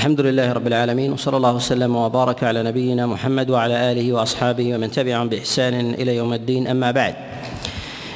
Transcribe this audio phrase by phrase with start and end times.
[0.00, 4.90] الحمد لله رب العالمين وصلى الله وسلم وبارك على نبينا محمد وعلى آله وأصحابه ومن
[4.90, 6.66] تبعهم بإحسان إلى يوم الدين.
[6.66, 7.14] أما بعد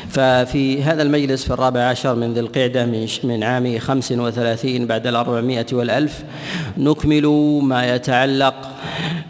[0.08, 2.86] ففي هذا المجلس في الرابع عشر من ذي القعدة
[3.24, 6.24] من عام خمس وثلاثين بعد الأربعمائة والألف
[6.78, 7.26] نكمل
[7.62, 8.54] ما يتعلق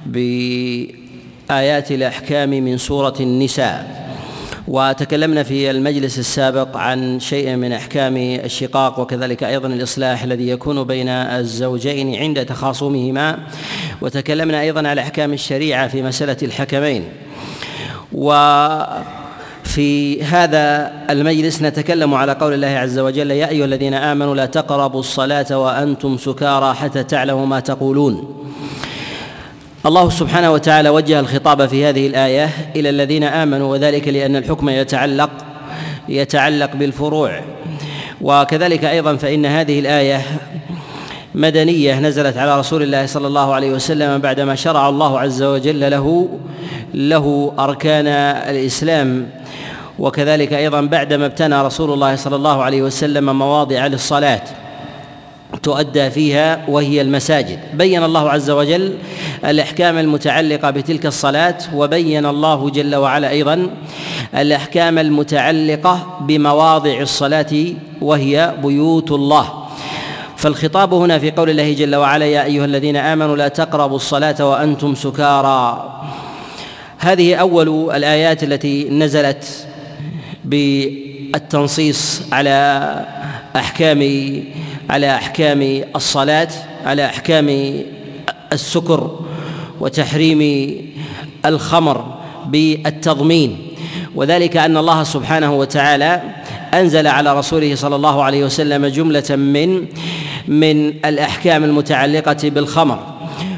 [0.07, 4.04] بآيات الأحكام من سورة النساء.
[4.69, 11.09] وتكلمنا في المجلس السابق عن شيء من إحكام الشقاق وكذلك أيضا الإصلاح الذي يكون بين
[11.09, 13.39] الزوجين عند تخاصمهما.
[14.01, 17.05] وتكلمنا أيضا على أحكام الشريعة في مسألة الحكمين.
[18.13, 19.03] وفي
[20.23, 25.59] هذا المجلس نتكلم على قول الله عز وجل يا أيها الذين آمنوا لا تقربوا الصلاة
[25.59, 28.44] وأنتم سكارى حتى تعلموا ما تقولون.
[29.87, 35.31] الله سبحانه وتعالى وجه الخطاب في هذه الآية إلى الذين آمنوا وذلك لأن الحكم يتعلق
[36.09, 37.41] يتعلق بالفروع.
[38.21, 40.23] وكذلك أيضا فإن هذه الآية
[41.35, 46.29] مدنية نزلت على رسول الله صلى الله عليه وسلم بعدما شرع الله عز وجل له
[46.95, 48.07] له أركان
[48.51, 49.27] الإسلام.
[49.99, 54.43] وكذلك أيضا بعدما ابتنى رسول الله صلى الله عليه وسلم مواضع للصلاة.
[55.63, 57.59] تؤدى فيها وهي المساجد.
[57.75, 58.95] بين الله عز وجل
[59.45, 63.71] الأحكام المتعلقة بتلك الصلاة وبين الله جل وعلا أيضا
[64.35, 67.55] الأحكام المتعلقة بمواضع الصلاة
[68.01, 69.65] وهي بيوت الله.
[70.37, 74.95] فالخطاب هنا في قول الله جل وعلا يا أيها الذين آمنوا لا تقربوا الصلاة وأنتم
[74.95, 75.91] سكارى.
[76.99, 79.67] هذه أول الآيات التي نزلت
[80.45, 82.91] بالتنصيص على
[83.57, 84.03] أحكام
[84.91, 86.49] على أحكام الصلاة
[86.85, 87.81] على أحكام
[88.53, 89.21] السكر
[89.81, 90.41] وتحريم
[91.47, 92.15] الخمر
[92.47, 93.59] بالتضمين.
[94.15, 96.23] وذلك أن الله سبحانه وتعالى
[96.75, 99.87] أنزل على رسوله صلى الله عليه وسلم جملة من
[100.49, 102.99] من الأحكام المتعلقة بالخمر.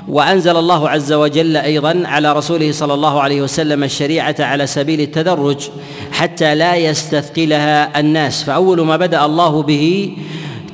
[0.09, 5.69] وأنزل الله عز وجل أيضا على رسوله صلى الله عليه وسلم الشريعة على سبيل التدرج
[6.13, 8.43] حتى لا يستثقلها الناس.
[8.43, 10.17] فأول ما بدأ الله به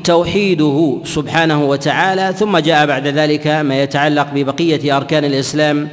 [0.04, 5.88] توحيده سبحانه وتعالى ثم جاء بعد ذلك ما يتعلق ببقية أركان الإسلام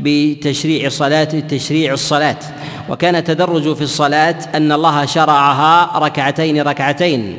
[0.00, 2.38] بتشريع صلاة تشريع الصلاة.
[2.88, 7.36] وكان التدرج في الصلاة أن الله شرعها ركعتين ركعتين.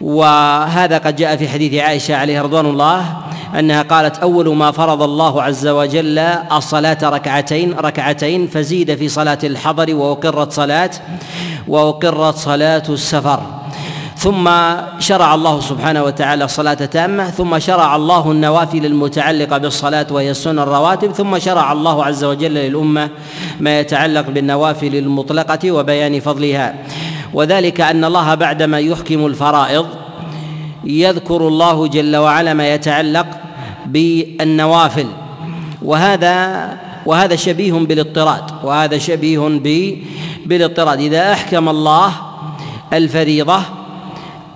[0.00, 3.16] وهذا قد جاء في حديث عائشة عليه رضوان الله
[3.58, 6.18] أنها قالت أول ما فرض الله عز وجل
[6.52, 10.90] الصلاة ركعتين ركعتين فزيد في صلاة الحضر وأقرت صلاة
[11.68, 13.59] وأقرت صلاة السفر.
[14.20, 14.50] ثم
[14.98, 21.12] شرع الله سبحانه وتعالى الصلاة تامة ثم شرع الله النوافل المتعلقة بالصلاة وهي السنة الرواتب
[21.12, 23.10] ثم شرع الله عز وجل للأمة
[23.60, 26.74] ما يتعلق بالنوافل المطلقة وبيان فضلها.
[27.34, 29.86] وذلك أن الله بعدما يحكم الفرائض
[30.84, 33.26] يذكر الله جل وعلا ما يتعلق
[33.86, 35.06] بالنوافل.
[35.82, 36.68] وهذا
[37.06, 39.60] وهذا شبيه بالاضطراد وهذا شبيه
[40.46, 41.00] بالاضطراد.
[41.00, 42.12] إذا أحكم الله
[42.92, 43.79] الفريضة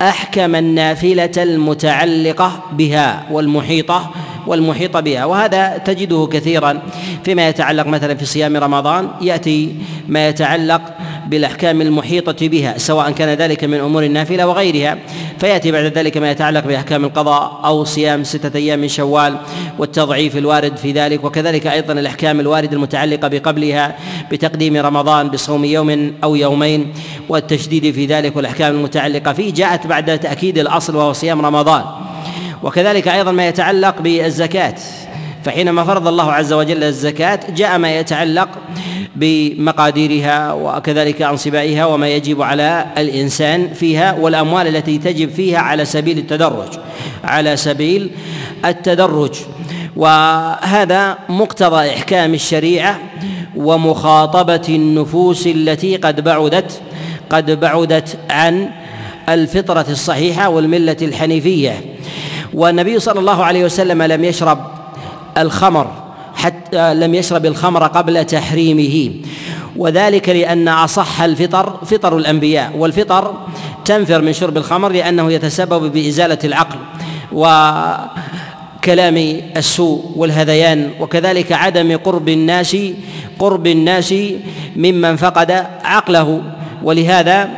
[0.03, 4.11] أحكم النافلة المتعلقة بها والمحيطة
[4.47, 5.25] والمحيطه بها.
[5.25, 6.83] وهذا تجده كثيرا
[7.25, 9.09] فيما يتعلق مثلا في صيام رمضان.
[9.21, 9.75] يأتي
[10.09, 10.83] ما يتعلق
[11.27, 14.99] بالأحكام المحيطة بها سواء كان ذلك من أمور النافلة وغيرها.
[15.45, 19.37] فيأتي بعد ذلك ما يتعلق بأحكام القضاء أو صيام ستة أيام من شوال
[19.79, 23.97] والتضعيف الوارد في ذلك وكذلك أيضا الأحكام الواردة المتعلقة بقبلها
[24.31, 26.93] بتقديم رمضان بصوم يوم أو يومين
[27.29, 31.85] والتشديد في ذلك والأحكام المتعلقة فيه جاءت بعد تأكيد الأصل وهو صيام رمضان.
[32.63, 34.75] وكذلك أيضا ما يتعلق بالزكاة
[35.45, 38.49] فحينما فرض الله عز وجل الزكاة جاء ما يتعلق
[39.17, 46.69] بمقاديرها وكذلك أنصبائها وما يجب على الإنسان فيها والأموال التي تجب فيها على سبيل التدرج
[47.25, 48.11] على سبيل
[48.65, 49.35] التدرج.
[49.97, 53.01] وهذا مقتضى إحكام الشريعة
[53.57, 56.81] ومخاطبة النفوس التي قد بعدت
[57.31, 58.71] قد بعدت عن
[59.29, 61.85] الفطرة الصحيحة والملة الحنيفية.
[62.55, 64.59] والنبي صلى الله عليه وسلم لم يشرب
[65.39, 66.04] الخمر.
[66.45, 69.11] حتى لم يشرب الخمر قبل تحريمه.
[69.77, 73.35] وذلك لأن أصح الفطر فطر الأنبياء والفطر
[73.85, 76.79] تنفر من شرب الخمر لأنه يتسبب بإزالة العقل
[77.33, 79.17] وكلام
[79.57, 82.77] السوء والهذيان وكذلك عدم قرب الناس
[83.39, 84.15] قرب الناس
[84.77, 85.51] ممن فقد
[85.85, 86.43] عقله.
[86.83, 87.49] ولهذا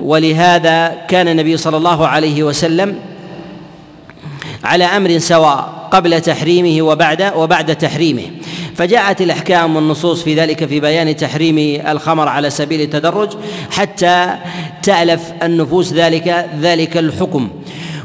[0.00, 3.09] ولهذا كان النبي صلى الله عليه وسلم
[4.64, 8.22] على أمر سواء قبل تحريمه وبعد وبعد تحريمه.
[8.74, 13.28] فجاءت الأحكام والنصوص في ذلك في بيان تحريم الخمر على سبيل التدرج
[13.70, 14.34] حتى
[14.82, 17.48] تألف النفوس ذلك ذلك الحكم.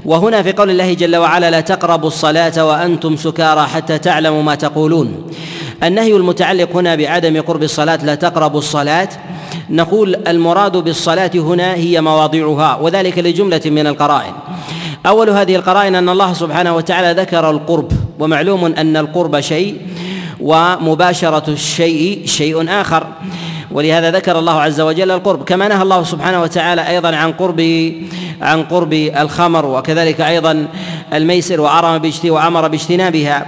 [0.06, 5.32] وهنا في قول الله جل وعلا لا تقربوا الصلاة وأنتم سكارى حتى تعلموا ما تقولون.
[5.84, 9.10] النهي المتعلق هنا بعدم قرب الصلاة لا تقربوا الصلاة.
[9.70, 14.34] نقول المراد بالصلاة هنا هي مواضعها وذلك لجملة من القرائن.
[15.06, 19.78] أول هذه القرائن أن الله سبحانه وتعالى ذكر القرب ومعلوم أن القرب شيء
[20.40, 23.08] ومباشرة الشيء شيء آخر.
[23.72, 25.44] ولهذا ذكر الله عز وجل القرب.
[25.44, 27.92] كما نهى الله سبحانه وتعالى أيضا عن قرب
[28.42, 30.68] عن قرب الخمر وكذلك أيضا
[31.14, 31.62] الميسر
[32.26, 33.46] وأمر باجتنابها.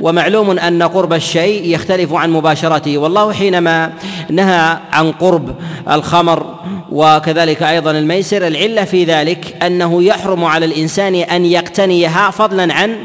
[0.00, 3.92] ومعلوم أن قرب الشيء يختلف عن مباشرته والله حينما
[4.30, 5.54] نهى عن قرب
[5.90, 6.54] الخمر
[6.92, 12.96] وكذلك أيضا الميسر العلة في ذلك أنه يحرم على الإنسان أن يقتنيها فضلا عن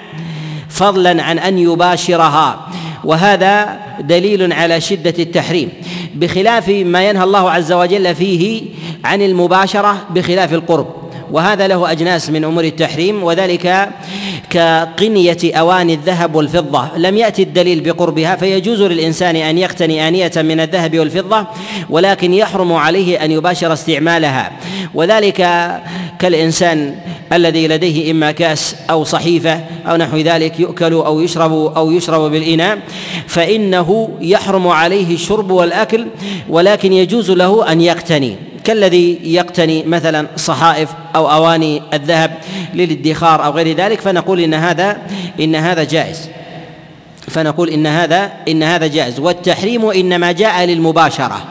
[0.70, 2.68] فضلا عن أن يباشرها.
[3.04, 5.70] وهذا دليل على شدة التحريم.
[6.16, 8.62] بخلاف ما ينهى الله عز وجل فيه
[9.04, 11.03] عن المباشرة بخلاف القرب.
[11.34, 13.90] وهذا له أجناس من أمور التحريم وذلك
[14.50, 16.98] كقنية اواني الذهب والفضة.
[16.98, 21.48] لم يأتي الدليل بقربها فيجوز للإنسان أن يقتني آنية من الذهب والفضة
[21.90, 24.52] ولكن يحرم عليه أن يباشر استعمالها.
[24.94, 25.38] وذلك
[26.20, 26.96] كالإنسان
[27.34, 32.80] الذي لديه إما كأس أو صحيفة أو نحو ذلك يؤكل أو يشرب أو يشرب بالإناء
[33.28, 36.08] فإنه يحرم عليه الشرب والأكل
[36.50, 38.53] ولكن يجوز له أن يقتني.
[38.64, 42.38] كالذي يقتني مثلا صحائف أو أواني الذهب
[42.74, 44.98] للادخار أو غير ذلك فنقول إن هذا
[45.40, 46.30] إن هذا جائز.
[47.28, 49.20] فنقول إن هذا إن هذا جائز.
[49.20, 51.42] والتحريم إنما جاء للمباشرة.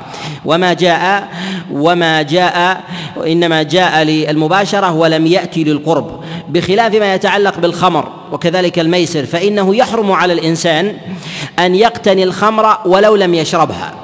[0.45, 1.29] وما جاء
[1.73, 2.81] وما جاء
[3.27, 6.25] إنما جاء للمباشرة ولم يأتي للقرب.
[6.49, 10.97] بخلاف ما يتعلق بالخمر وكذلك الميسر فإنه يحرم على الإنسان
[11.59, 14.02] أن يقتني الخمر ولو لم يشربها.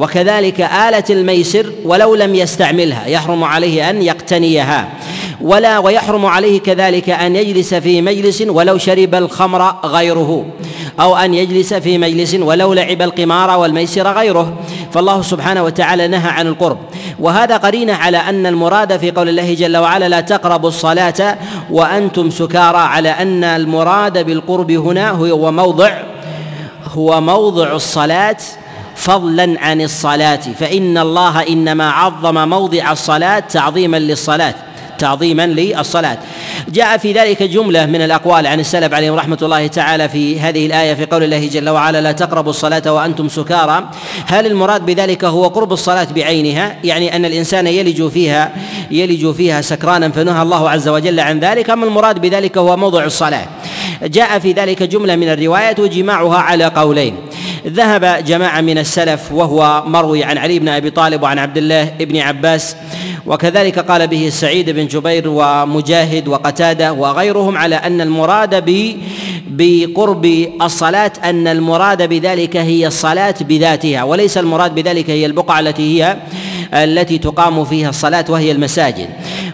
[0.00, 4.88] وكذلك آلة الميسر ولو لم يستعملها يحرم عليه أن يقتنيها.
[5.40, 10.46] ولا ويحرم عليه كذلك أن يجلس في مجلس ولو شرب الخمر غيره
[11.00, 14.58] أو أن يجلس في مجلس ولو لعب القمار والميسر غيره.
[14.92, 16.78] فالله سبحانه وتعالى نهى عن القرب.
[17.20, 21.38] وهذا قرينة على أن المراد في قول الله جل وعلا لا تقربوا الصلاة
[21.70, 25.90] وأنتم سكارى على أن المراد بالقرب هنا هو موضع
[26.94, 28.36] هو موضع الصلاة
[29.00, 30.40] فضلا عن الصلاة.
[30.60, 34.54] فإن الله إنما عظم موضع الصلاة تعظيما للصلاة
[34.98, 36.18] تعظيما للصلاة.
[36.68, 40.94] جاء في ذلك جملة من الأقوال عن السلف عليهم رحمة الله تعالى في هذه الآية
[40.94, 43.90] في قول الله جل وعلا لا تقربوا الصلاة وأنتم سكارى
[44.26, 48.52] هل المراد بذلك هو قرب الصلاة بعينها؟ يعني أن الإنسان يلج فيها
[48.90, 53.46] يلج فيها سكرانا فنهى الله عز وجل عن ذلك أم المراد بذلك هو موضع الصلاة؟
[54.02, 57.16] جاء في ذلك جملة من الروايات وجماعها على قولين.
[57.66, 62.16] ذهب جماعة من السلف وهو مروي عن علي بن أبي طالب وعن عبد الله بن
[62.16, 62.76] عباس
[63.26, 68.96] وكذلك قال به سعيد بن جبير ومجاهد وقتادة وغيرهم على أن المراد ب
[69.50, 76.16] بقرب الصلاة أن المراد بذلك هي الصلاة بذاتها وليس المراد بذلك هي البقعة التي هي
[76.74, 79.08] التي تقام فيها الصلاة وهي المساجد.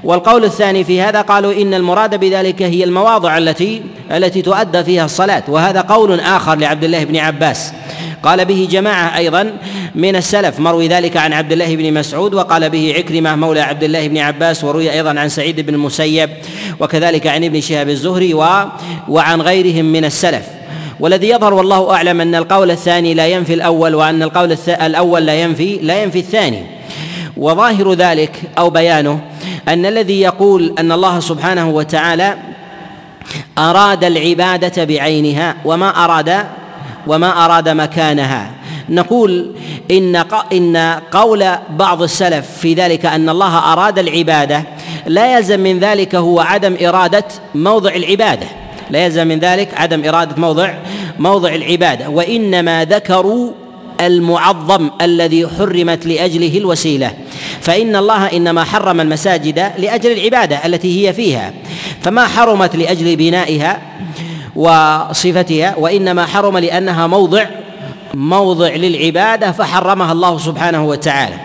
[0.05, 5.43] والقول الثاني في هذا قالوا إن المراد بذلك هي المواضع التي التي تؤدى فيها الصلاة
[5.49, 7.73] وهذا قول آخر لعبد الله بن عباس.
[8.23, 9.53] قال به جماعة أيضا
[9.95, 14.09] من السلف مروي ذلك عن عبد الله بن مسعود وقال به عكرمة مولى عبد الله
[14.09, 16.31] بن عباس وروي أيضا عن سعيد بن المسيب
[16.81, 18.35] وكذلك عن ابن شهاب الزهري
[19.09, 20.47] وعن غيرهم من السلف.
[21.01, 25.79] والذي يظهر والله أعلم أن القول الثاني لا ينفي الأول وأن القول الأول لا ينفي
[25.83, 26.63] لا ينفي الثاني.
[27.37, 29.21] وظاهر ذلك أو بيانه
[29.69, 32.37] أن الذي يقول أن الله سبحانه وتعالى
[33.59, 36.47] أراد العبادة بعينها وما أراد
[37.07, 38.51] وما أراد مكانها.
[38.89, 39.51] نقول
[39.91, 40.17] إن
[40.53, 44.65] إن قول بعض السلف في ذلك أن الله أراد العبادة
[45.07, 48.47] لا يلزم من ذلك هو عدم إرادة موضع العبادة.
[48.91, 50.75] لا يلزم من ذلك عدم إرادة موضع
[51.19, 52.09] موضع العبادة.
[52.09, 53.53] وإنما ذكروا
[54.01, 57.13] المعظم الذي حرمت لأجله الوسيلة.
[57.61, 61.53] فإن الله إنما حرم المساجد لأجل العبادة التي هي فيها.
[62.03, 63.81] فما حرمت لأجل بنائها؟
[64.57, 67.45] وصفتها وإنما حرم لأنها موضع
[68.15, 71.37] موضع للعبادة فحرمها الله سبحانه وتعالى.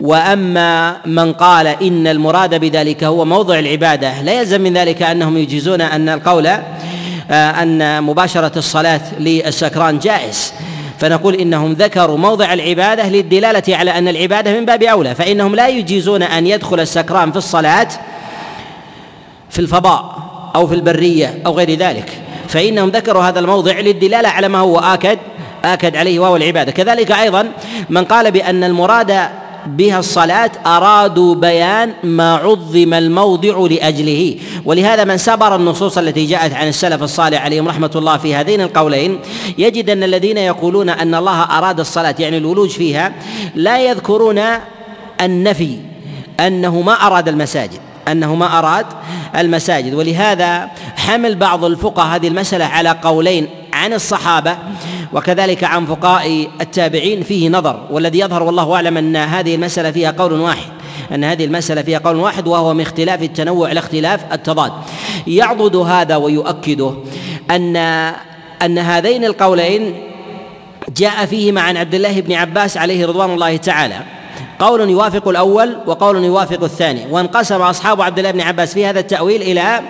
[0.00, 5.80] وأما من قال إن المراد بذلك هو موضع العبادة لا يلزم من ذلك أنهم يجيزون
[5.80, 10.52] أن القول آه، أن مباشرة الصلاة للسكران جائز.
[10.98, 16.22] فنقول إنهم ذكروا موضع العبادة للدلالة على أن العبادة من باب أولى فإنهم لا يجيزون
[16.22, 17.88] أن يدخل السكران في الصلاة
[19.50, 20.21] في الفضاء.
[20.54, 22.22] أو في البرية أو غير ذلك.
[22.48, 25.18] فإنهم ذكروا هذا الموضع للدلالة على ما هو آكد
[25.64, 26.72] آكد عليه وهو العبادة.
[26.72, 27.48] كذلك أيضا
[27.90, 29.28] من قال بأن المراد
[29.66, 34.36] بها الصلاة أرادوا بيان ما عظم الموضع لأجله.
[34.64, 39.18] ولهذا من سبر النصوص التي جاءت عن السلف الصالح عليهم رحمة الله في هذين القولين
[39.58, 43.12] يجد أن الذين يقولون أن الله أراد الصلاة يعني الولوج فيها
[43.54, 44.42] لا يذكرون
[45.20, 45.76] النفي
[46.40, 47.80] أنه ما أراد المساجد.
[48.08, 48.86] أنه ما أراد
[49.36, 49.94] المساجد.
[49.94, 54.56] ولهذا حمل بعض الفقهاء هذه المسألة على قولين عن الصحابة
[55.12, 57.86] وكذلك عن فقهاء التابعين فيه نظر.
[57.90, 60.72] والذي يظهر والله أعلم أن هذه المسألة فيها قول واحد.
[61.14, 64.72] أن هذه المسألة فيها قول واحد وهو من اختلاف التنوع إلى اختلاف التضاد.
[65.26, 66.94] يعضد هذا ويؤكده
[67.50, 67.76] أن
[68.62, 69.94] أن هذين القولين
[70.96, 73.96] جاء فيهما عن عبد الله بن عباس عليه رضوان الله تعالى.
[74.58, 77.06] قول يوافق الأول وقول يوافق الثاني.
[77.10, 79.80] وانقسم أصحاب عبد الله بن عباس في هذا التأويل إلى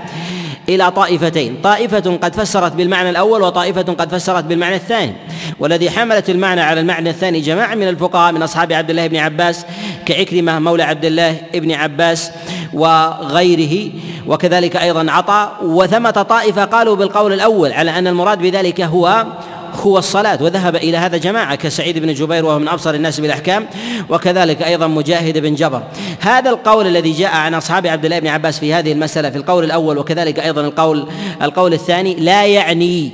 [0.69, 1.57] إلى طائفتين.
[1.63, 5.13] طائفة قد فسرت بالمعنى الأول وطائفة قد فسرت بالمعنى الثاني.
[5.59, 9.67] والذي حملت المعنى على المعنى الثاني جماعة من الفقهاء من أصحاب عبد الله بن عباس
[10.07, 12.31] كعكرمة مولى عبد الله بن عباس
[12.73, 13.91] وغيره
[14.27, 15.57] وكذلك أيضا عطاء.
[15.63, 19.27] وثمة طائفة قالوا بالقول الأول على أن المراد بذلك هو
[19.73, 23.67] هو الصلاة وذهب إلى هذا جماعة كسعيد بن جبير وهو من أبصر الناس بالأحكام
[24.11, 25.83] وكذلك أيضا مجاهد بن جبر.
[26.21, 29.65] هذا القول الذي جاء عن أصحاب عبد الله بن عباس في هذه المسألة في القول
[29.65, 31.09] الأول وكذلك أيضا القول
[31.43, 33.11] القول الثاني لا يعني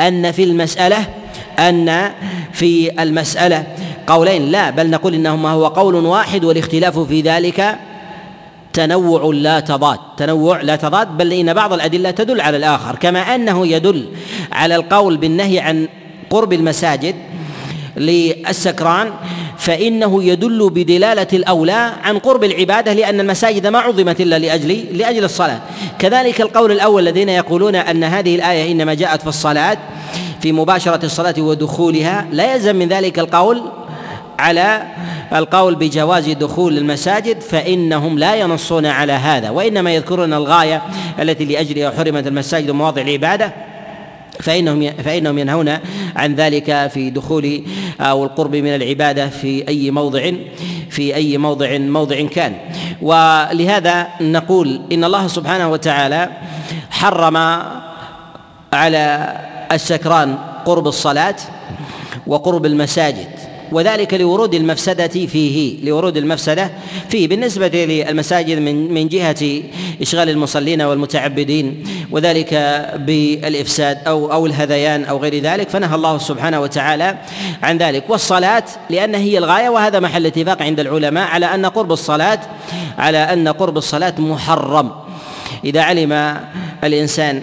[0.00, 1.04] أن في المسألة
[1.58, 2.10] أن
[2.52, 3.66] في المسألة
[4.06, 7.78] قولين لا بل نقول إنهما هو قول واحد والاختلاف في ذلك
[8.78, 9.98] تنوع لا تضاد.
[10.16, 12.96] تنوع لا تضاد بل إن بعض الأدلة تدل على الآخر.
[12.96, 14.08] كما أنه يدل
[14.52, 15.88] على القول بالنهي عن
[16.30, 17.14] قرب المساجد
[17.96, 19.10] للسكران
[19.58, 25.60] فإنه يدل بدلالة الأولى عن قرب العبادة لأن المساجد ما عظمت إلا لأجل لأجل الصلاة.
[25.98, 29.78] كذلك القول الأول الذين يقولون أن هذه الآية إنما جاءت في الصلاة
[30.40, 33.62] في مباشرة الصلاة ودخولها لا يلزم من ذلك القول
[34.38, 34.82] على
[35.32, 40.82] القول بجواز دخول المساجد فإنهم لا ينصون على هذا وإنما يذكرون الغاية
[41.20, 43.52] التي لأجلها حرمت المساجد ومواضع العبادة
[44.40, 45.78] فإنهم فإنهم ينهون
[46.16, 47.62] عن ذلك في دخول
[48.00, 50.30] أو القرب من العبادة في أي موضع
[50.90, 52.54] في أي موضع موضع كان.
[53.02, 56.28] ولهذا نقول إن الله سبحانه وتعالى
[56.90, 57.36] حرم
[58.72, 59.36] على
[59.72, 61.36] السكران قرب الصلاة
[62.26, 63.37] وقرب المساجد.
[63.72, 66.70] وذلك لورود المفسدة فيه لورود المفسدة
[67.08, 69.62] فيه بالنسبة للمساجد من من جهة
[70.02, 72.54] إشغال المصلين والمتعبدين وذلك
[72.96, 77.16] بالإفساد أو أو الهذيان أو غير ذلك فنهى الله سبحانه وتعالى
[77.62, 78.04] عن ذلك.
[78.08, 82.40] والصلاة لأن هي الغاية وهذا محل اتفاق عند العلماء على أن قرب الصلاة
[82.98, 84.90] على أن قرب الصلاة محرم.
[85.64, 86.36] إذا علم
[86.84, 87.42] الإنسان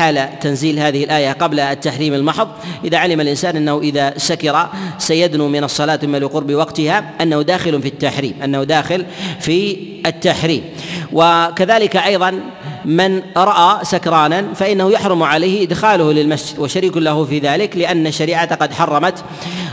[0.00, 2.48] حال تنزيل هذه الآية قبل التحريم المحض.
[2.84, 7.88] إذا علم الإنسان أنه إذا سكر سيدنو من الصلاة ثم لقرب وقتها أنه داخل في
[7.88, 9.04] التحريم أنه داخل
[9.40, 9.76] في
[10.06, 10.64] التحريم.
[11.12, 12.40] وكذلك أيضا
[12.84, 18.72] من رأى سكرانا فإنه يحرم عليه إدخاله للمسجد وشريك له في ذلك لأن الشريعة قد
[18.72, 19.24] حرمت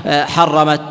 [0.08, 0.82] حرمت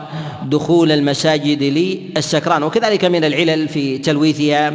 [0.51, 4.73] دخول المساجد للسكران وكذلك من العلل في تلويثها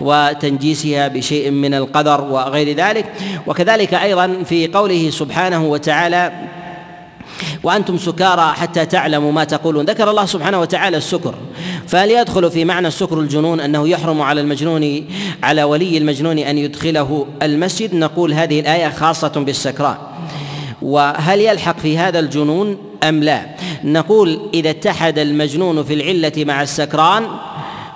[0.00, 3.12] وتنجيسها بشيء من القدر وغير ذلك.
[3.46, 6.32] وكذلك أيضا في قوله سبحانه وتعالى
[7.62, 9.84] وأنتم سكارى حتى تعلموا ما تقولون.
[9.84, 11.34] ذكر الله سبحانه وتعالى السكر.
[11.86, 15.04] فهل يدخل في معنى السكر الجنون أنه يحرم على المجنون
[15.42, 17.94] على ولي المجنون أن يدخله المسجد.
[17.94, 19.96] نقول هذه الآية خاصة بالسكران.
[20.82, 23.46] وهل يلحق في هذا الجنون أم لا؟
[23.84, 27.26] نقول إذا اتحد المجنون في العلة مع السكران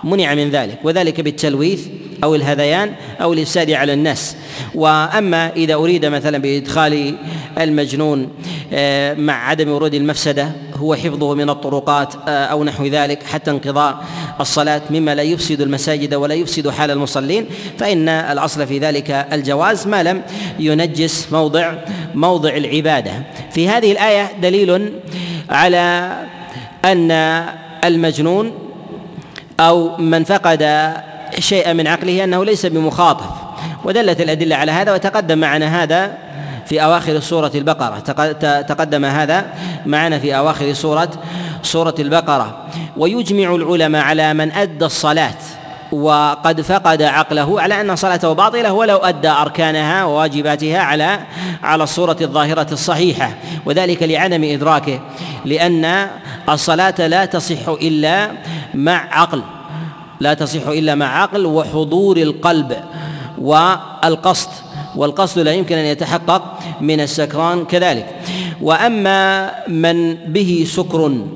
[0.05, 1.87] منع من ذلك وذلك بالتلويث
[2.25, 4.37] أو الهذيان أو الإفساد على الناس.
[4.75, 7.15] وأما إذا أريد مثلا بإدخال
[7.59, 8.29] المجنون
[8.73, 14.05] آه، مع عدم ورود المفسدة هو حفظه من الطرقات آه، أو نحو ذلك حتى انقضاء
[14.41, 17.47] الصلاة مما لا يفسد المساجد ولا يفسد حال المصلين
[17.79, 20.23] فإن الأصل في ذلك الجواز ما لم
[20.59, 21.75] ينجس موضع
[22.15, 23.13] موضع العبادة.
[23.53, 24.93] في هذه الآية دليل
[25.51, 26.17] على
[26.85, 27.11] أن
[27.85, 28.53] المجنون
[29.61, 30.93] أو من فقد
[31.39, 33.27] شيئا من عقله أنه ليس بمخاطب.
[33.85, 36.19] ودلت الأدلة على هذا وتقدم معنا هذا
[36.67, 37.99] في أواخر سورة البقرة.
[38.63, 39.47] تقدم هذا
[39.87, 41.11] معنا في أواخر سورة
[41.63, 42.67] سورة البقرة.
[42.97, 45.35] ويجمع العلماء على من أدى الصلاة.
[45.93, 51.21] وقد فقد عقله على أن صلاته باطلة ولو أدى أركانها وواجباتها على
[51.63, 53.31] على الصورة الظاهرة الصحيحة.
[53.67, 55.01] وذلك لعدم إدراكه
[55.45, 56.09] لأن
[56.49, 58.31] الصلاة لا تصح إلا
[58.75, 59.43] مع عقل
[60.21, 62.77] لا تصح إلا مع عقل وحضور القلب
[63.39, 64.51] والقصد
[64.97, 68.07] والقصد لا يمكن أن يتحقق من السكران كذلك.
[68.63, 71.27] وأما من به سكر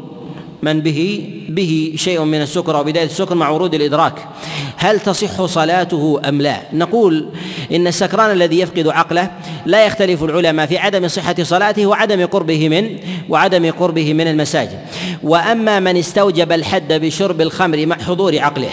[0.63, 4.29] من به به شيء من السكر أو بداية السكر مع ورود الإدراك
[4.77, 7.29] هل تصح صلاته أم لا؟ نقول
[7.73, 9.31] إن السكران الذي يفقد عقله
[9.67, 14.79] لا يختلف العلماء في عدم صحة صلاته وعدم قربه من وعدم قربه من المساجد
[15.23, 18.71] وأما من استوجب الحد بشرب الخمر مع حضور عقله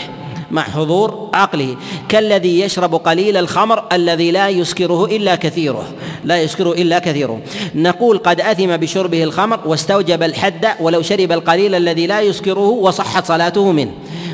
[0.52, 1.76] مع حضور عقله.
[2.10, 5.88] كالذي يشرب قليل الخمر الذي لا يسكره إلا كثيره.
[6.24, 7.40] لا يسكره إلا كثيره.
[7.76, 13.72] نقول قد أثم بشربه الخمر واستوجب الحد ولو شرب القليل الذي لا يسكره وصحت صلاته
[13.72, 13.92] منه.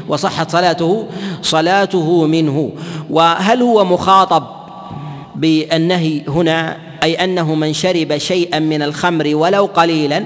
[0.08, 1.08] وصحت صلاته
[1.42, 2.72] صلاته منه.
[3.10, 4.44] وهل هو مخاطب
[5.36, 10.26] بالنهي هنا؟ أي أنه من شرب شيئا من الخمر ولو قليلا؟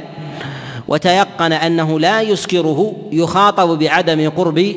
[0.89, 4.75] وتيقن أنه لا يسكره يخاطب بعدم قرب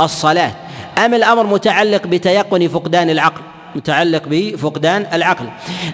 [0.00, 0.52] الصلاة.
[0.98, 3.42] أم الأمر متعلق بتيقن فقدان العقل؟
[3.76, 5.46] متعلق بفقدان العقل.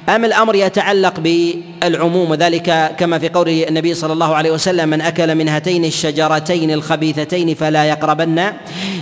[0.09, 5.35] أم الأمر يتعلق بالعموم وذلك كما في قول النبي صلى الله عليه وسلم من أكل
[5.35, 8.53] من هاتين الشجرتين الخبيثتين فلا يقربن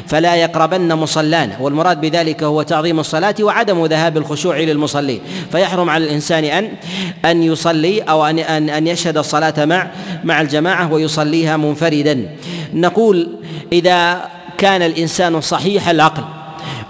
[0.06, 5.20] فلا يقربن مصلانا والمراد بذلك هو تعظيم الصلاة وعدم ذهاب الخشوع للمصلين
[5.52, 6.68] فيحرم على الإنسان أن
[7.24, 9.90] أن يصلي أو أن أن أن يشهد الصلاة مع
[10.24, 12.28] مع الجماعة ويصليها منفردا.
[12.74, 13.28] نقول
[13.72, 14.28] إذا
[14.58, 16.35] كان الإنسان صحيح العقل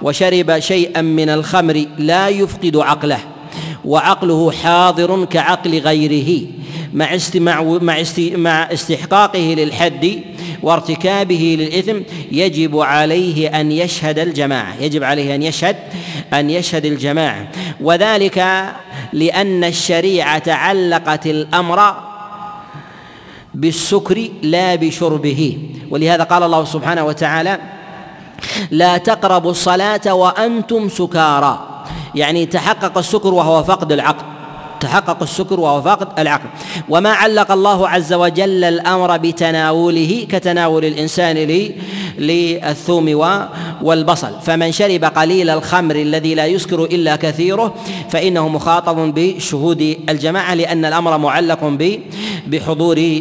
[0.02, 3.18] وشرب شيئا من الخمر لا يفقد عقله
[3.84, 6.46] وعقله حاضر كعقل غيره
[6.94, 7.78] مع مع
[8.36, 10.20] مع استحقاقه للحد
[10.62, 11.98] وارتكابه للإثم
[12.32, 15.76] يجب عليه أن يشهد الجماعة يجب عليه أن يشهد
[16.32, 17.48] أن يشهد الجماعة.
[17.80, 18.66] وذلك
[19.12, 21.94] لأن الشريعة علقت الأمر
[23.54, 25.58] بالسكر لا بشربه.
[25.90, 27.58] ولهذا قال الله سبحانه وتعالى
[28.70, 31.82] لا تقربوا الصلاة وأنتم سكارى.
[32.14, 34.24] يعني تحقق السكر وهو فقد العقل.
[34.80, 36.48] تحقق السكر وهو فقد العقل.
[36.88, 41.36] وما علق الله عز وجل الأمر بتناوله كتناول الإنسان
[42.18, 43.08] للثوم
[43.82, 44.40] والبصل.
[44.42, 47.74] فمن شرب قليل الخمر الذي لا يسكر إلا كثيره
[48.10, 51.76] فإنه مخاطب بشهود الجماعة لأن الأمر معلق
[52.46, 53.20] بحضور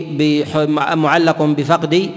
[0.95, 2.12] معلق بفقد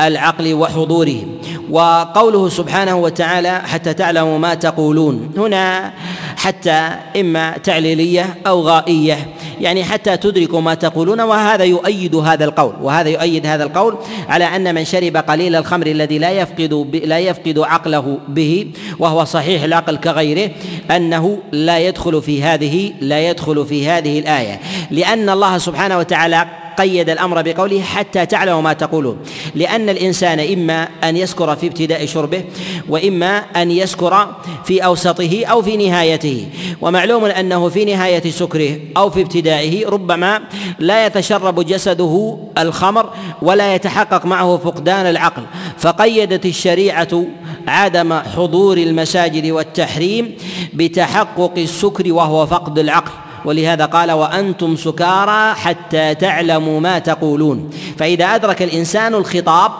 [0.00, 1.24] العقل وحضوره.
[1.72, 5.32] وقوله سبحانه وتعالى حتى تعلموا ما تقولون.
[5.36, 5.92] هنا
[6.36, 9.18] حتى إما تعليلية أو غائية
[9.60, 13.96] يعني حتى تدركوا ما تقولون وهذا يؤيد هذا القول وهذا يؤيد هذا القول
[14.28, 18.66] على أن من شرب قليل الخمر الذي لا يفقد لا يفقد عقله به
[18.98, 20.50] وهو صحيح العقل كغيره
[20.90, 24.60] أنه لا يدخل في هذه لا يدخل في هذه الآية.
[24.90, 26.46] لأن الله سبحانه وتعالى
[26.78, 29.18] قيد الأمر بقوله حتى تعلموا ما تقولون.
[29.54, 32.44] لأن الإنسان إما أن يسكر في ابتداء شربه
[32.88, 36.46] وإما أن يسكر في أوسطه أو في نهايته.
[36.80, 40.40] ومعلوم أنه في نهاية سكره أو في ابتدائه ربما
[40.78, 43.10] لا يتشرب جسده الخمر
[43.42, 45.42] ولا يتحقق معه فقدان العقل.
[45.78, 47.24] فقيدت الشريعة
[47.68, 50.34] عدم حضور المساجد والتحريم
[50.74, 53.12] بتحقق السكر وهو فقد العقل.
[53.44, 57.70] ولهذا قال وأنتم سكارى حتى تعلموا ما تقولون.
[57.98, 59.72] فإذا أدرك الإنسان الخطاب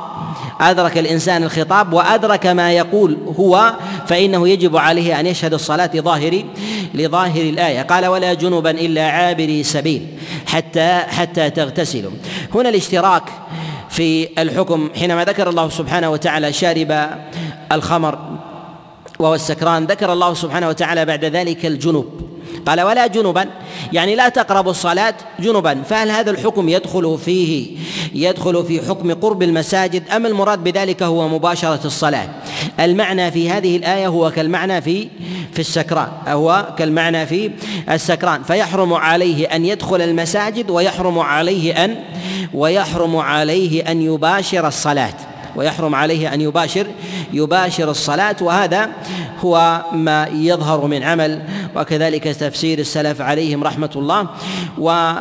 [0.61, 3.73] أدرك الإنسان الخطاب وأدرك ما يقول هو
[4.07, 6.45] فإنه يجب عليه أن يشهد الصلاة لظاهر
[6.95, 7.83] لظاهر الآية.
[7.83, 10.07] قال ولا جنبا إلا عابري سبيل
[10.47, 12.13] حتى حتى تغتسلوا.
[12.55, 13.23] هنا الاشتراك
[13.91, 17.11] في الحكم حينما ذكر الله سبحانه وتعالى شارب
[17.73, 18.19] الخمر
[19.19, 22.05] وهو السكران ذكر الله سبحانه وتعالى بعد ذلك الجنب
[22.67, 23.47] قال ولا جنبا.
[23.93, 25.83] يعني لا تقربوا الصلاة جنبا.
[25.83, 27.77] فهل هذا الحكم يدخل فيه
[28.15, 32.29] يدخل في حكم قرب المساجد أم المراد بذلك هو مباشرة الصلاة؟
[32.81, 35.09] المعنى في هذه الآية هو كالمعنى في
[35.53, 36.09] في السكران.
[36.29, 37.51] هو كالمعنى في
[37.91, 38.43] السكران.
[38.43, 41.97] فيحرم عليه أن يدخل المساجد ويحرم عليه أن
[42.55, 45.15] ويحرم عليه أن يباشر الصلاة.
[45.57, 46.87] ويحرم عليه أن يباشر
[47.33, 48.89] يباشر الصلاة وهذا
[49.41, 51.43] هو ما يظهر من عمل.
[51.77, 54.27] وكذلك تفسير السلف عليهم رحمة الله.
[54.79, 55.13] و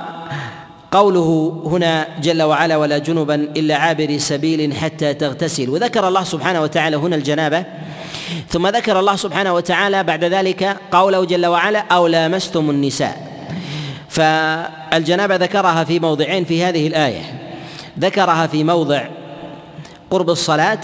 [0.91, 5.69] قوله هنا جل وعلا ولا جنبا إلا عابر سبيل حتى تغتسل.
[5.69, 7.65] وذكر الله سبحانه وتعالى هنا الجنابة.
[8.49, 13.31] ثم ذكر الله سبحانه وتعالى بعد ذلك قوله جل وعلا أو لامستم النساء.
[14.09, 17.21] فالجنابة ذكرها في موضعين في هذه الآية.
[17.99, 19.03] ذكرها في موضع
[20.11, 20.79] قرب الصلاة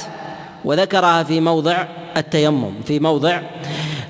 [0.66, 1.86] وذكرها في موضع
[2.18, 3.42] التيمم في موضع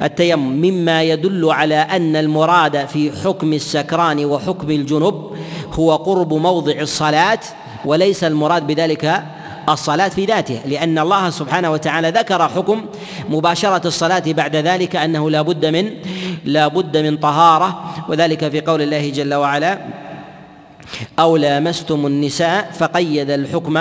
[0.02, 0.52] التيمم.
[0.52, 5.32] مما يدل على أن المراد في حكم السكران وحكم الجنب
[5.74, 7.40] هو قرب موضع الصلاة
[7.86, 9.24] وليس المراد بذلك
[9.70, 12.86] الصلاة في ذاتها لأن الله سبحانه وتعالى ذكر حكم
[13.30, 15.92] مباشرة الصلاة بعد ذلك أنه لا بد من
[16.46, 19.80] لا بد من طهارة وذلك في قول الله جل وعلا
[21.20, 23.78] أو لامستم النساء فقيد الحكم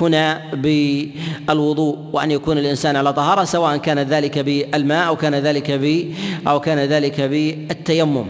[0.00, 6.14] هنا بالوضوء وأن يكون الإنسان على طهارة سواء كان ذلك بالماء أو كان ذلك ب
[6.48, 8.26] أو كان ذلك بالتيمم.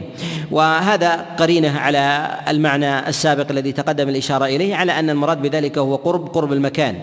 [0.50, 6.28] وهذا قرينة على المعنى السابق الذي تقدم الإشارة إليه على أن المراد بذلك هو قرب
[6.28, 6.94] قرب المكان.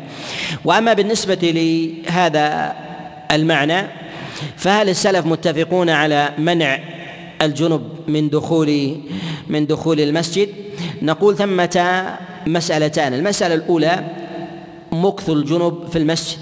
[0.65, 2.75] وأما بالنسبة لهذا
[3.31, 3.87] المعنى
[4.57, 6.79] فهل السلف متفقون على منع
[7.41, 8.97] الجنب من دخول
[9.47, 10.49] من دخول المسجد؟
[11.01, 12.05] نقول ثمة
[12.47, 13.13] مسألتان.
[13.13, 14.05] المسألة الأولى
[14.91, 16.39] مكث الجنب في المسجد.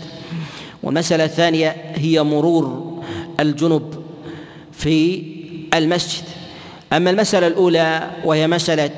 [0.83, 2.93] والمسألة الثانية هي مرور
[3.39, 4.03] الجنب
[4.71, 5.23] في
[5.73, 6.23] المسجد.
[6.93, 8.91] أما المسألة الأولى وهي مسألة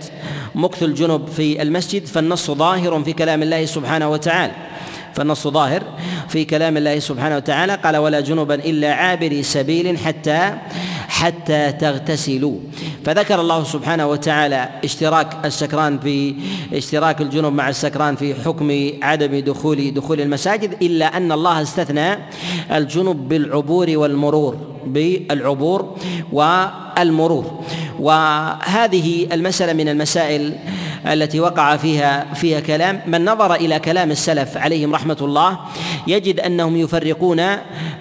[0.55, 4.53] مكث الجنب في المسجد فالنص ظاهر في كلام الله سبحانه وتعالى.
[5.13, 5.83] فالنص ظاهر
[6.29, 7.75] في كلام الله سبحانه وتعالى.
[7.75, 10.57] قال ولا جنبا إلا عابري سبيل حتى
[11.11, 12.57] حتى تغتسلوا.
[13.05, 16.35] فذكر الله سبحانه وتعالى اشتراك السكران في
[16.73, 22.17] اشتراك الجنوب مع السكران في حكم عدم دخول دخول المساجد إلا أن الله استثنى
[22.71, 25.97] الجنوب بالعبور والمرور بالعبور
[26.31, 27.63] والمرور.
[27.99, 30.53] وهذه المسألة من المسائل
[31.07, 33.01] التي وقع فيها فيها كلام.
[33.07, 35.59] من نظر إلى كلام السلف عليهم رحمة الله
[36.07, 37.41] يجد أنهم يفرقون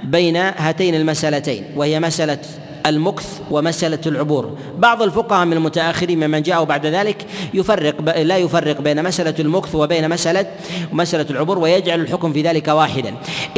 [0.04, 2.38] بين هاتين المسألتين وهي مسألة
[2.86, 4.50] المكث ومسألة العبور.
[4.78, 10.08] بعض الفقهاء من المتأخرين ممن جاءوا بعد ذلك يفرق لا يفرق بين مسألة المكث وبين
[10.08, 10.46] مسألة
[10.92, 13.14] مسألة العبور ويجعل الحكم في ذلك واحدا.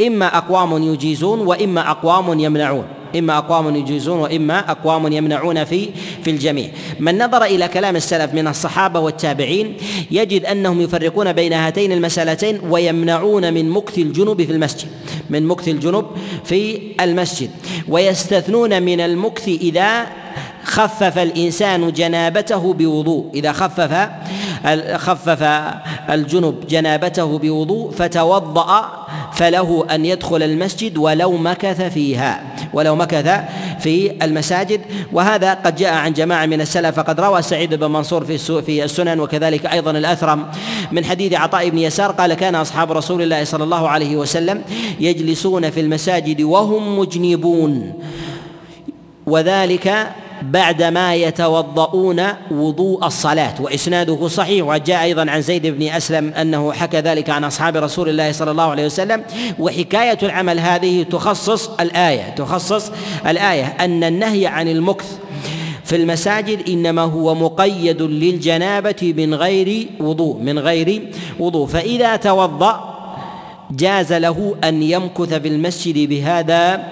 [0.07, 3.02] إما أقوام يجيزون وإما أقوام يمنعون.
[3.15, 5.89] إما أقوام يجيزون وإما أقوام يمنعون في
[6.23, 6.69] في الجميع.
[6.99, 9.77] من نظر إلى كلام السلف من الصحابة والتابعين
[10.11, 14.87] يجد أنهم يفرقون بين هاتين المسألتين ويمنعون من مكث الجنوب في المسجد
[15.29, 16.05] من مكث الجنوب
[16.43, 17.49] في المسجد
[17.87, 20.05] ويستثنون من المكث إذا
[20.63, 23.31] خفف الإنسان جنابته بوضوء.
[23.33, 24.09] إذا خفف
[24.95, 25.43] خفف
[26.09, 32.52] الجنب جنابته بوضوء فتوضأ فله أن يدخل المسجد ولو مكث فيها.
[32.73, 33.39] ولو مكث
[33.79, 34.81] في المساجد.
[35.11, 39.19] وهذا قد جاء عن جماعة من السلف فقد روى سعيد بن منصور في في السنن
[39.19, 40.45] وكذلك أيضا الأثرم
[40.91, 44.61] من حديث عطاء بن يسار قال كان أصحاب رسول الله صلى الله عليه وسلم
[44.99, 47.93] يجلسون في المساجد وهم مجنبون
[49.25, 50.13] وذلك
[50.51, 57.29] بعدما يتوضؤون وضوء الصلاة وإسناده صحيح وجاء أيضا عن زيد بن أسلم أنه حكى ذلك
[57.29, 59.23] عن أصحاب رسول الله صلى الله عليه وسلم.
[59.59, 62.91] وحكاية العمل هذه تخصص الآية تخصص
[63.27, 65.17] الآية أن النهي عن المكث
[65.83, 71.67] في المساجد إنما هو مقيد للجنابة من غير وضوء من غير وضوء.
[71.67, 72.93] فإذا توضأ
[73.71, 76.83] جاز له أن يمكث في المسجد بهذا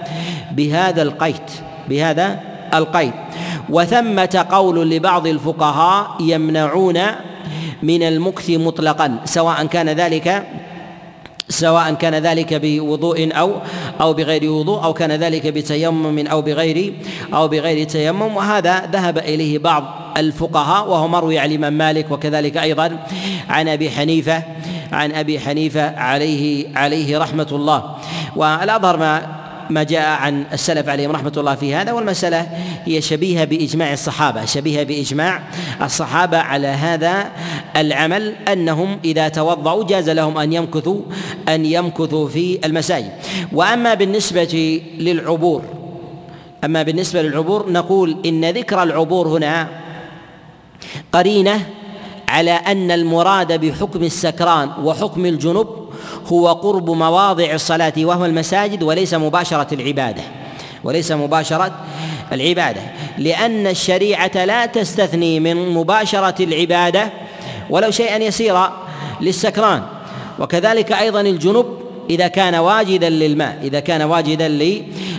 [0.52, 1.50] بهذا القيد
[1.88, 3.12] بهذا القيد.
[3.70, 6.98] وثمة قول لبعض الفقهاء يمنعون
[7.82, 10.46] من المكث مطلقا سواء كان ذلك
[11.48, 13.54] سواء كان ذلك بوضوء أو
[14.00, 16.94] أو بغير وضوء أو كان ذلك بتيمم أو بغير
[17.34, 18.36] أو بغير تيمم.
[18.36, 19.84] وهذا ذهب إليه بعض
[20.16, 22.98] الفقهاء وهو مروي عن الإمام مالك وكذلك أيضا
[23.48, 24.42] عن أبي حنيفه
[24.92, 27.96] عن أبي حنيفة عليه عليه رحمة الله.
[28.36, 29.41] والأظهر ما
[29.72, 32.48] ما جاء عن السلف عليهم رحمة الله في هذا والمسألة
[32.84, 35.42] هي شبيهة بإجماع الصحابة شبيهة بإجماع
[35.82, 37.30] الصحابة على هذا
[37.76, 41.00] العمل أنهم إذا توضؤوا جاز لهم أن يمكثوا
[41.48, 43.12] أن يمكثوا في المساجد.
[43.52, 45.62] وأما بالنسبة للعبور
[46.64, 49.68] أما بالنسبة للعبور نقول إن ذكر العبور هنا
[51.12, 51.66] قرينة
[52.28, 55.81] على أن المراد بحكم السكران وحكم الجنب
[56.32, 60.22] هو قرب مواضع الصلاة وهو المساجد وليس مباشرة العبادة
[60.84, 61.72] وليس مباشرة
[62.32, 62.80] العبادة
[63.18, 67.12] لأن الشريعة لا تستثني من مباشرة العبادة
[67.70, 68.72] ولو شيئا يسيرا
[69.20, 69.82] للسكران.
[70.38, 71.66] وكذلك أيضا الجنب
[72.10, 74.48] إذا كان واجدا للماء إذا كان واجدا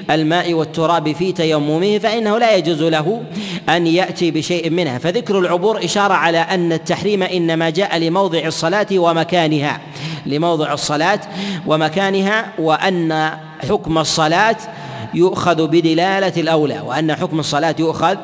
[0.10, 3.24] للماء والتراب في تيممه فإنه لا يجوز له
[3.70, 4.98] أن يأتي بشيء منها.
[4.98, 9.82] فذكر العبور إشارة على أن التحريم إنما جاء لموضع الصلاة ومكانها.
[10.26, 11.20] لموضع الصلاة
[11.68, 13.32] ومكانها وأن
[13.70, 14.58] حكم الصلاة
[15.14, 18.16] يؤخذ بدلالة الأولى وأن حكم الصلاة يؤخذ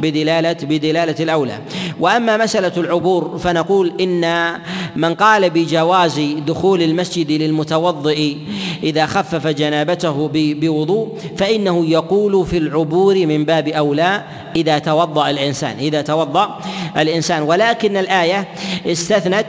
[0.00, 1.58] بدلالة بدلالة الأولى.
[2.00, 4.52] وأما مسألة العبور فنقول إن
[4.96, 8.36] من قال بجواز دخول المسجد للمتوضئ
[8.82, 14.22] إذا خفف جنابته بوضوء فإنه يقول في العبور من باب أولى
[14.56, 16.58] إذا توضأ الإنسان إذا توضأ
[16.96, 17.42] الإنسان.
[17.42, 18.48] ولكن الآية
[18.86, 19.46] استثنت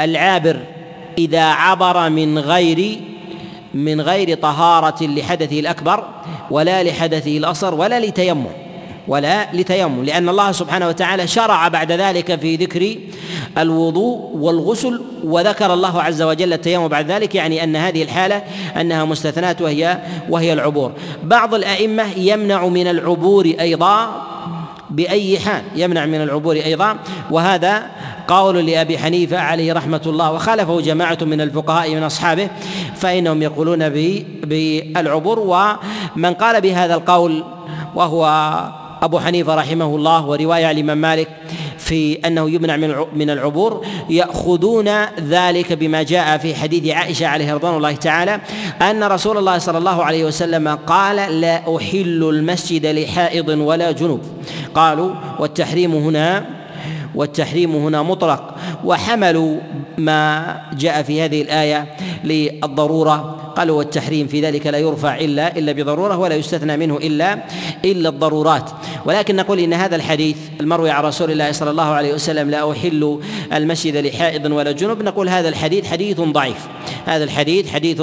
[0.00, 0.60] العابر
[1.18, 3.00] إذا عبر من غير
[3.74, 6.04] من غير طهارة لحدثه الأكبر
[6.50, 8.46] ولا لحدثه الأصغر ولا لتيمم
[9.08, 12.96] ولا لتيمم لأن الله سبحانه وتعالى شرع بعد ذلك في ذكر
[13.58, 18.42] الوضوء والغسل وذكر الله عز وجل التيمم بعد ذلك يعني أن هذه الحالة
[18.80, 20.92] أنها مستثنات وهي وهي العبور.
[21.22, 24.22] بعض الأئمة يمنع من العبور أيضا
[24.90, 26.96] بأي حال يمنع من العبور أيضا.
[27.30, 27.86] وهذا
[28.28, 32.48] قول لأبي حنيفة عليه رحمة الله وخالفه جماعة من الفقهاء من أصحابه
[32.96, 33.88] فإنهم يقولون
[34.44, 35.38] بالعبور.
[35.38, 37.44] ومن قال بهذا القول
[37.94, 38.52] وهو
[39.02, 41.28] أبو حنيفة رحمه الله ورواية الإمام مالك
[41.84, 42.76] في أنه يمنع
[43.14, 44.88] من العبور يأخذون
[45.20, 48.40] ذلك بما جاء في حديث عائشة عليه رضوان الله تعالى
[48.82, 54.20] أن رسول الله صلى الله عليه وسلم قال لا أحل المسجد لحائض ولا جنوب.
[54.74, 56.46] قالوا والتحريم هنا
[57.14, 58.54] والتحريم هنا مطلق.
[58.84, 59.56] وحملوا
[59.98, 61.86] ما جاء في هذه الآية
[62.24, 63.40] للضرورة.
[63.56, 67.38] قالوا والتحريم في ذلك لا يرفع إلا إلا بضرورة ولا يستثنى منه إلا
[67.84, 68.70] إلا الضرورات.
[69.06, 73.20] ولكن نقول إن هذا الحديث المروي عن رسول الله صلى الله عليه وسلم لا أحل
[73.52, 76.66] المسجد لحائض ولا جنب نقول هذا الحديث حديث ضعيف.
[77.06, 78.02] هذا الحديث حديث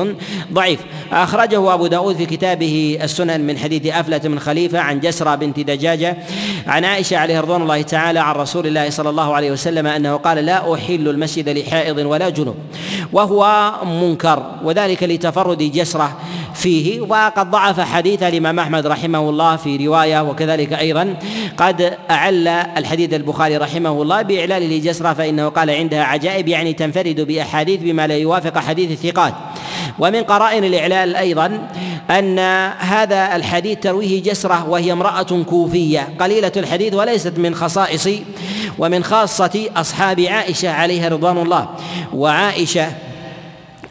[0.53, 0.79] ضعيف.
[1.11, 6.17] أخرجه أبو داود في كتابه السنن من حديث أفلة بن خليفة عن جسرة بنت دجاجة
[6.67, 10.37] عن عائشة عليه رضوان الله تعالى عن رسول الله صلى الله عليه وسلم أنه قال
[10.37, 12.55] لا أحل المسجد لحائض ولا جنب
[13.13, 16.17] وهو منكر وذلك لتفرد جسرة
[16.53, 21.15] فيه وقد ضعف حديث الإمام أحمد رحمه الله في رواية وكذلك أيضا
[21.57, 27.81] قد أعل الحديث البخاري رحمه الله بإعلال لجسرة فإنه قال عندها عجائب يعني تنفرد بأحاديث
[27.81, 29.33] بما لا يوافق حديث الثقات.
[29.99, 31.67] ومن قرائن الإعلال أيضا
[32.09, 32.39] أن
[32.79, 36.09] هذا الحديث ترويه جسرة وهي امرأة كوفية.
[36.19, 38.09] قليلة الحديث وليست من خصائص
[38.79, 41.69] ومن خاصة أصحاب عائشة عليها رضوان الله.
[42.13, 42.87] وعائشة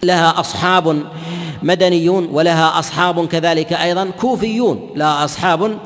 [0.02, 1.02] لها أصحاب
[1.62, 5.78] مدنيون ولها أصحاب كذلك أيضا كوفيون لها أصحاب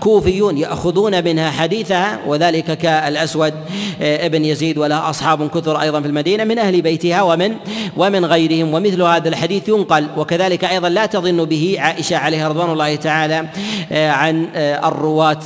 [0.00, 3.54] كوفيون يأخذون منها حديثها وذلك كالأسود
[4.02, 7.54] آه، ابن يزيد ولها أصحاب كثر أيضا في المدينة من أهل بيتها ومن
[7.96, 12.96] ومن غيرهم ومثل هذا الحديث ينقل وكذلك أيضا لا تظن به عائشة عليها رضوان الله
[12.96, 13.48] تعالى
[13.92, 15.38] آه، عن آه، الرواة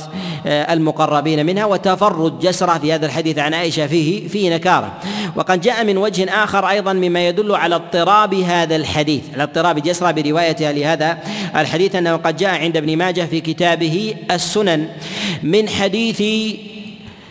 [0.45, 4.93] المقربين منها وتفرد جسرة في هذا الحديث عن عائشة فيه فيه نكارة.
[5.35, 10.11] وقد جاء من وجه آخر أيضا مما يدل على اضطراب هذا الحديث على اضطراب جسرة
[10.11, 11.17] بروايتها لهذا
[11.55, 14.87] الحديث أنه قد جاء عند ابن ماجه في كتابه السنن
[15.43, 16.21] من حديث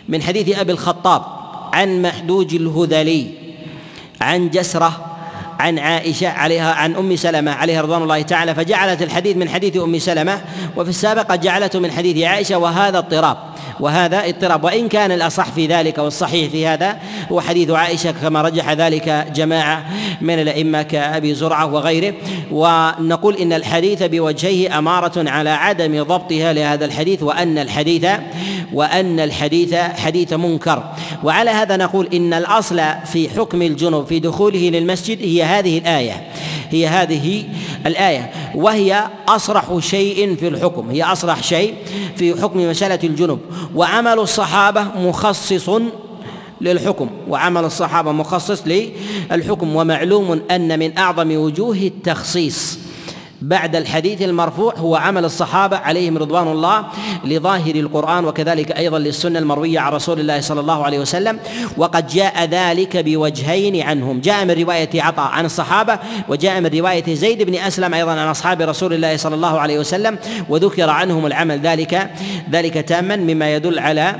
[0.09, 1.21] من حديث أبي الخطاب
[1.73, 3.27] عن محدوج الهذلي
[4.21, 5.17] عن جسرة
[5.59, 9.99] عن عائشة عليها عن أم سلمة عليها رضوان الله تعالى فجعلت الحديث من حديث أم
[9.99, 10.41] سلمة
[10.75, 13.37] وفي السابق جعلته من حديث عائشة وهذا اضطراب.
[13.79, 14.63] وهذا اضطراب.
[14.63, 16.97] وإن كان الأصح في ذلك والصحيح في هذا
[17.31, 19.85] هو حديث عائشة كما رجح ذلك جماعة
[20.21, 22.13] من الأئمة كأبي زرعة وغيره.
[22.51, 28.05] ونقول إن الحديث بوجهيه أمارة على عدم ضبطها لهذا الحديث وأن الحديث
[28.73, 30.83] وأن الحديث حديث منكر.
[31.23, 36.26] وعلى هذا نقول إن الأصل في حكم الجنوب في دخوله للمسجد هي هذه الآية.
[36.69, 37.43] هي هذه
[37.85, 41.73] الآية وهي أصرح شيء في الحكم هي أصرح شيء
[42.15, 43.39] في حكم مسألة الجنوب.
[43.75, 45.69] وعمل الصحابة مخصص
[46.61, 48.63] للحكم وعمل الصحابة مخصص
[49.31, 49.75] للحكم.
[49.75, 52.79] ومعلوم أن من أعظم وجوه التخصيص.
[53.41, 56.85] بعد الحديث المرفوع هو عمل الصحابة عليهم رضوان الله
[57.25, 61.39] لظاهر القرآن وكذلك أيضا للسنة المروية عن رسول الله صلى الله عليه وسلم
[61.77, 64.21] وقد جاء ذلك بوجهين عنهم.
[64.21, 68.61] جاء من رواية عطاء عن الصحابة وجاء من رواية زيد بن أسلم أيضا عن أصحاب
[68.61, 70.17] رسول الله صلى الله عليه وسلم
[70.49, 72.09] وذكر عنهم العمل ذلك
[72.51, 74.15] ذلك تاما مما يدل على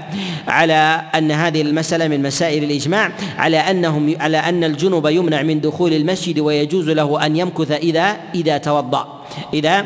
[0.47, 5.93] على أن هذه المسألة من مسائل الإجماع على أنهم على أن الجنب يمنع من دخول
[5.93, 9.06] المسجد ويجوز له أن يمكث إذا إذا توضأ.
[9.53, 9.85] إذا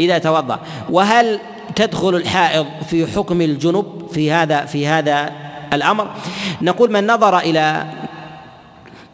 [0.00, 0.58] إذا توضأ.
[0.90, 1.40] وهل
[1.76, 5.32] تدخل الحائض في حكم الجنب في هذا في هذا
[5.72, 6.10] الأمر؟
[6.62, 7.84] نقول من نظر إلى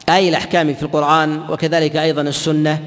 [0.09, 2.79] آي الأحكام في القرآن وكذلك أيضا السنة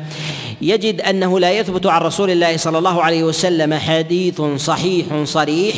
[0.61, 5.75] يجد أنه لا يثبت عن رسول الله صلى الله عليه وسلم حديث صحيح صريح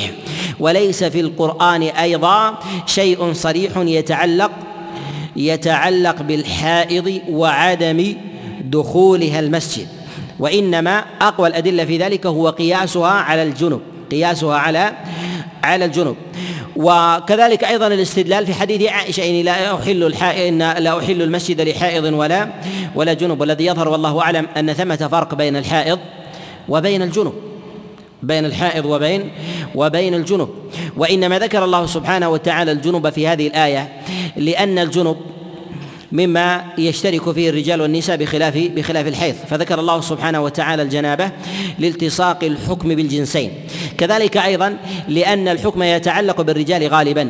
[0.60, 4.52] وليس في القرآن أيضا شيء صريح يتعلق
[5.36, 8.16] يتعلق بالحائض وعدم
[8.64, 9.88] دخولها المسجد.
[10.40, 14.94] وإنما أقوى الأدلة في ذلك هو قياسها على الجنب قياسها على
[15.64, 16.16] على الجنب
[16.76, 22.50] وكذلك أيضا الاستدلال في حديث عائشة إني لا أحل إن لا أحل المسجد لحائض ولا
[22.96, 26.00] ولا جنب والذي يظهر والله أعلم أن ثمة فرق بين الحائض
[26.70, 27.34] وبين الجنب
[28.24, 29.32] بين الحائض وبين
[29.76, 30.50] وبين الجنب
[30.98, 33.90] وإنما ذكر الله سبحانه وتعالى الجنب في هذه الآية
[34.36, 35.18] لأن الجنب
[36.12, 39.36] مما يشترك فيه الرجال والنساء بخلاف بخلاف الحيض.
[39.50, 41.32] فذكر الله سبحانه وتعالى الجنابة
[41.80, 43.52] لالتصاق الحكم بالجنسين.
[43.98, 47.30] كذلك أيضا لأن الحكم يتعلق بالرجال غالبا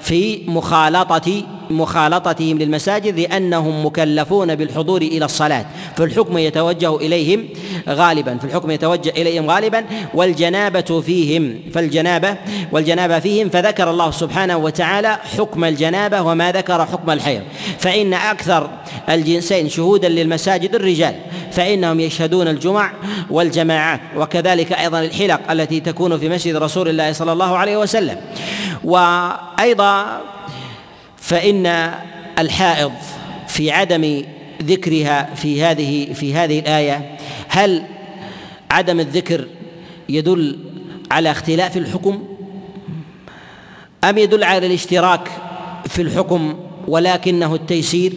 [0.00, 7.48] في مخالطة مخالطتهم للمساجد لأنهم مكلفون بالحضور إلى الصلاة فالحكم يتوجه إليهم
[7.88, 12.36] غالبا فالحكم يتوجه إليهم غالبا والجنابة فيهم فالجنابة
[12.72, 17.42] والجنابة فيهم فذكر الله سبحانه وتعالى حكم الجنابة وما ذكر حكم الحيض.
[17.78, 18.70] فإن أكثر
[19.08, 21.14] الجنسين شهودا للمساجد الرجال
[21.52, 22.92] فإنهم يشهدون الجمع
[23.30, 28.16] والجماعات وكذلك أيضا الحلق التي تكون في مسجد رسول الله صلى الله عليه وسلم.
[28.84, 30.20] وأيضا
[31.28, 31.94] فإن
[32.38, 32.92] الحائض
[33.48, 34.22] في عدم
[34.62, 37.16] ذكرها في هذه في هذه الآية
[37.48, 37.84] هل
[38.70, 39.46] عدم الذكر
[40.08, 40.58] يدل
[41.10, 42.28] على اختلاف الحكم؟
[44.04, 45.28] أم يدل على الاشتراك
[45.88, 48.12] في الحكم ولكنه التيسير؟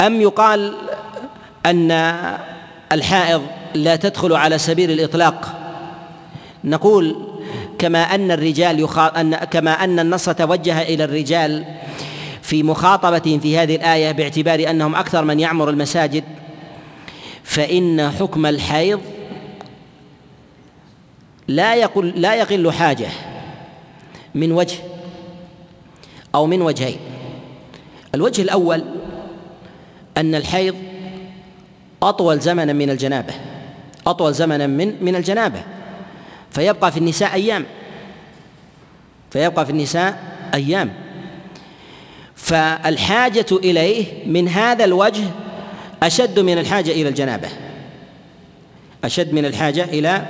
[0.00, 0.74] أم يقال
[1.66, 1.90] أن
[2.92, 3.42] الحائض
[3.74, 5.60] لا تدخل على سبيل الإطلاق؟
[6.64, 7.29] نقول
[7.80, 9.06] كما أن الرجال يخا...
[9.06, 11.64] أن كما أن النص توجه إلى الرجال
[12.42, 16.24] في مخاطبتهم في هذه الآية باعتبار أنهم أكثر من يعمر المساجد
[17.42, 19.00] فإن حكم الحيض
[21.48, 23.08] لا يقل لا يقل حاجة
[24.34, 24.78] من وجه
[26.34, 26.98] أو من وجهين.
[28.14, 28.84] الوجه الأول
[30.16, 30.74] أن الحيض
[32.02, 33.34] أطول زمنا من الجنابة
[34.06, 35.62] أطول زمنا من من الجنابة.
[36.50, 37.64] فيبقى في النساء أيام.
[39.30, 40.18] فيبقى في النساء
[40.54, 40.92] أيام.
[42.36, 45.24] فالحاجة إليه من هذا الوجه
[46.02, 47.48] أشد من الحاجة إلى الجنابة.
[49.04, 50.26] أشد من الحاجة إلى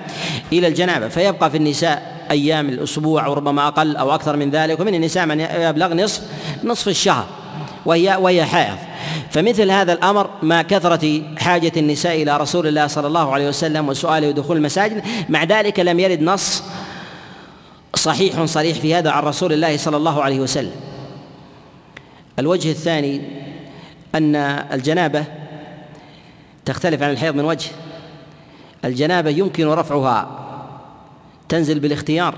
[0.53, 1.09] إلى الجنابة.
[1.09, 4.81] فيبقى في النساء أيام الأسبوع وربما أقل أو أكثر من ذلك.
[4.81, 6.23] ومن النساء من يبلغ نصف
[6.65, 7.27] نصف الشهر.
[7.87, 8.90] وهي وهي حائض.
[9.31, 14.31] فمثل هذا الأمر مع كثرة حاجة النساء إلى رسول الله صلى الله عليه وسلم وسؤاله
[14.31, 15.03] دخول المساجد.
[15.29, 16.63] مع ذلك لم يرد نص
[17.95, 20.73] صحيح صريح في هذا عن رسول الله صلى الله عليه وسلم.
[22.39, 23.21] الوجه الثاني
[24.15, 24.37] أن
[24.73, 25.25] الجنابة
[26.65, 27.71] تختلف عن الحيض من وجه.
[28.85, 30.29] الجنابة يمكن رفعها
[31.49, 32.35] تنزل بالاختيار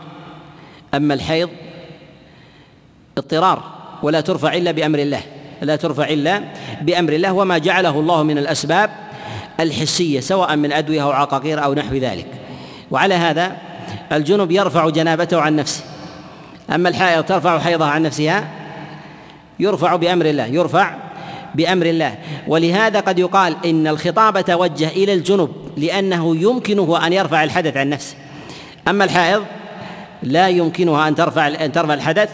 [0.94, 1.48] أما الحيض
[3.18, 3.62] اضطرار
[4.02, 5.22] ولا ترفع إلا بأمر الله.
[5.62, 6.42] لا ترفع إلا
[6.82, 8.90] بأمر الله وما جعله الله من الأسباب
[9.60, 12.26] الحسية سواء من أدوية أو عقاقير أو نحو ذلك.
[12.90, 13.56] وعلى هذا
[14.12, 15.84] الجنب يرفع جنابته عن نفسه.
[16.74, 18.48] أما الحائض ترفع حيضها عن نفسها
[19.60, 20.94] يرفع بأمر الله يرفع
[21.54, 22.14] بأمر الله.
[22.46, 28.14] ولهذا قد يقال إن الخطاب توجه إلى الجنب لأنه يمكنه أن يرفع الحدث عن نفسه.
[28.88, 29.42] أما الحائض
[30.22, 32.30] لا يمكنها أن ترفع أن ترفع الحدث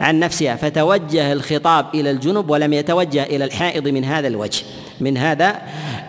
[0.00, 0.56] عن نفسها.
[0.56, 4.62] فتوجه الخطاب إلى الجنب ولم يتوجه إلى الحائض من هذا الوجه
[5.00, 5.60] من هذا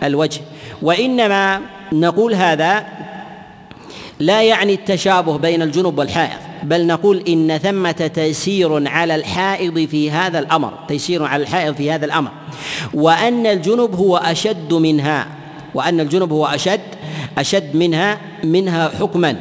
[0.02, 0.40] الوجه.
[0.82, 1.60] وإنما
[1.92, 2.84] نقول هذا
[4.20, 10.38] لا يعني التشابه بين الجنب والحائض بل نقول إن ثمة تيسير على الحائض في هذا
[10.38, 12.30] الأمر تيسير على الحائض في هذا الأمر.
[12.94, 15.26] وأن الجنب هو أشد منها
[15.74, 16.80] وأن الجنب هو أشد
[17.38, 19.36] أشد منها منها حكما.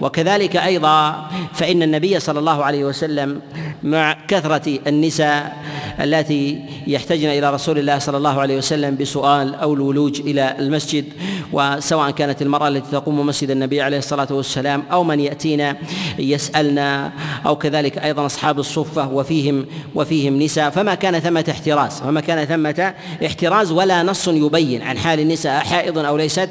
[0.00, 3.40] وكذلك أيضا فإن النبي صلى الله عليه وسلم
[3.82, 5.56] مع كثرة النساء
[6.00, 11.04] التي يحتجن إلى رسول الله صلى الله عليه وسلم بسؤال أو الولوج إلى المسجد
[11.52, 15.76] وسواء كانت المرأة التي تقوم مسجد النبي عليه الصلاة والسلام أو من ياتينا
[16.18, 17.12] يسالنا
[17.46, 22.94] أو كذلك أيضا أصحاب الصفة وفيهم وفيهم نساء فما كان ثمة احتراز فما كان ثمة
[23.26, 26.48] احتراز ولا نص يبين عن حال النساء حائض أو ليست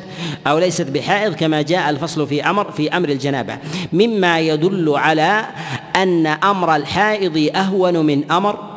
[0.48, 3.58] أو ليست بحائض كما جاء الفصل في أمر في أمر الجنابه
[3.94, 5.46] مما يدل على
[5.96, 8.72] أن أمر الحائض أهون من أمر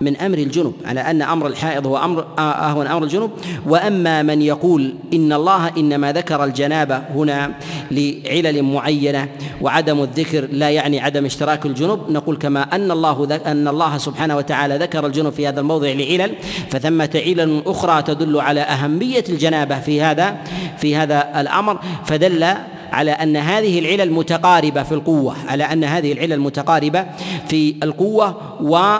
[0.00, 3.30] من أمر الجنب على أن أمر الحائض هو أمر أهون أمر الجنب
[3.66, 7.50] وأما من يقول إن الله إنما ذكر الجنابة هنا
[7.90, 9.28] لعلل معينة
[9.60, 14.76] وعدم الذكر لا يعني عدم اشتراك الجنب نقول كما أن الله أن الله سبحانه وتعالى
[14.76, 16.34] ذكر الجنب في هذا الموضع لعلل.
[16.70, 20.36] فثمة علل أخرى تدل على أهمية الجنابة في هذا
[20.78, 21.78] في هذا الأمر.
[22.04, 22.54] فدل
[22.92, 27.06] على أن هذه العلل متقاربة في القوة على أن هذه العلل متقاربة
[27.48, 28.96] في القوة و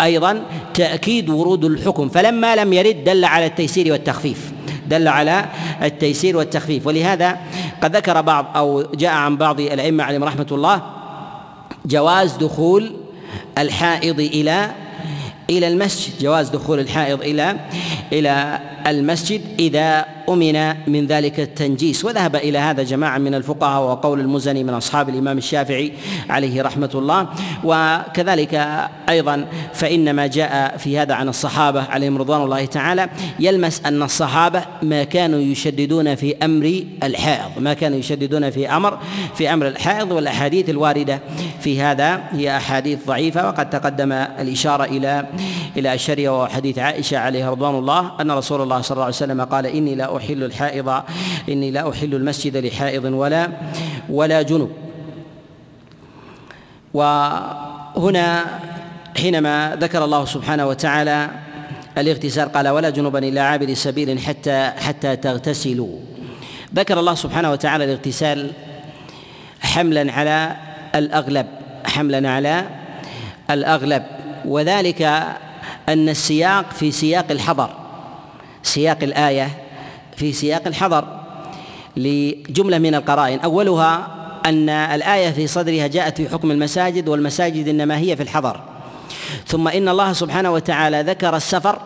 [0.00, 0.42] أيضا
[0.74, 2.08] تأكيد ورود الحكم.
[2.08, 4.52] فلما لم يرد دل على التيسير والتخفيف
[4.88, 5.44] دل على
[5.82, 6.86] التيسير والتخفيف.
[6.86, 7.38] ولهذا
[7.82, 10.82] قد ذكر بعض أو جاء عن بعض الأئمة عليهم رحمة الله
[11.86, 12.92] جواز دخول
[13.58, 14.70] الحائض إلى
[15.50, 16.12] إلى المسجد.
[16.20, 17.56] جواز دخول الحائض إلى
[18.12, 22.04] إلى المسجد إذا أمن من ذلك التنجيس.
[22.04, 25.92] وذهب إلى هذا جماعة من الفقهاء وقول المزني من أصحاب الإمام الشافعي
[26.30, 27.28] عليه رحمة الله.
[27.64, 28.68] وكذلك
[29.08, 33.08] أيضا فإن ما جاء في هذا عن الصحابة عليهم رضوان الله تعالى
[33.40, 38.98] يلمس أن الصحابة ما كانوا يشددون في أمر الحائض ما كانوا يشددون في أمر
[39.34, 39.86] في أمر الحائض.
[39.96, 41.20] والأحاديث الواردة
[41.60, 45.26] في هذا هي أحاديث ضعيفة وقد تقدم الإشارة إلى
[45.76, 49.66] إلى الشريعة وحديث عائشة عليها رضوان الله أن رسول الله صلى الله عليه وسلم قال
[49.66, 51.02] إني لا أحل الحائض
[51.48, 53.48] إني لا أحل المسجد لحائض ولا
[54.08, 54.70] ولا جنب.
[56.94, 58.44] وهنا
[59.16, 61.30] حينما ذكر الله سبحانه وتعالى
[61.98, 65.98] الاغتسال قال ولا جنبا الا عابر سبيل حتى حتى تغتسلوا.
[66.74, 68.50] ذكر الله سبحانه وتعالى الاغتسال
[69.60, 70.56] حملا على
[70.94, 71.46] الأغلب
[71.84, 72.64] حملا على
[73.50, 74.02] الأغلب.
[74.44, 75.02] وذلك
[75.88, 77.85] أن السياق في سياق الحضر.
[78.66, 79.50] سياق الآية
[80.16, 81.04] في سياق الحضر
[81.96, 83.40] لجملة من القرائن.
[83.40, 84.08] أولها
[84.46, 88.60] أن الآية في صدرها جاءت في حكم المساجد والمساجد إنما هي في الحضر.
[89.46, 91.78] ثم إن الله سبحانه وتعالى ذكر السفر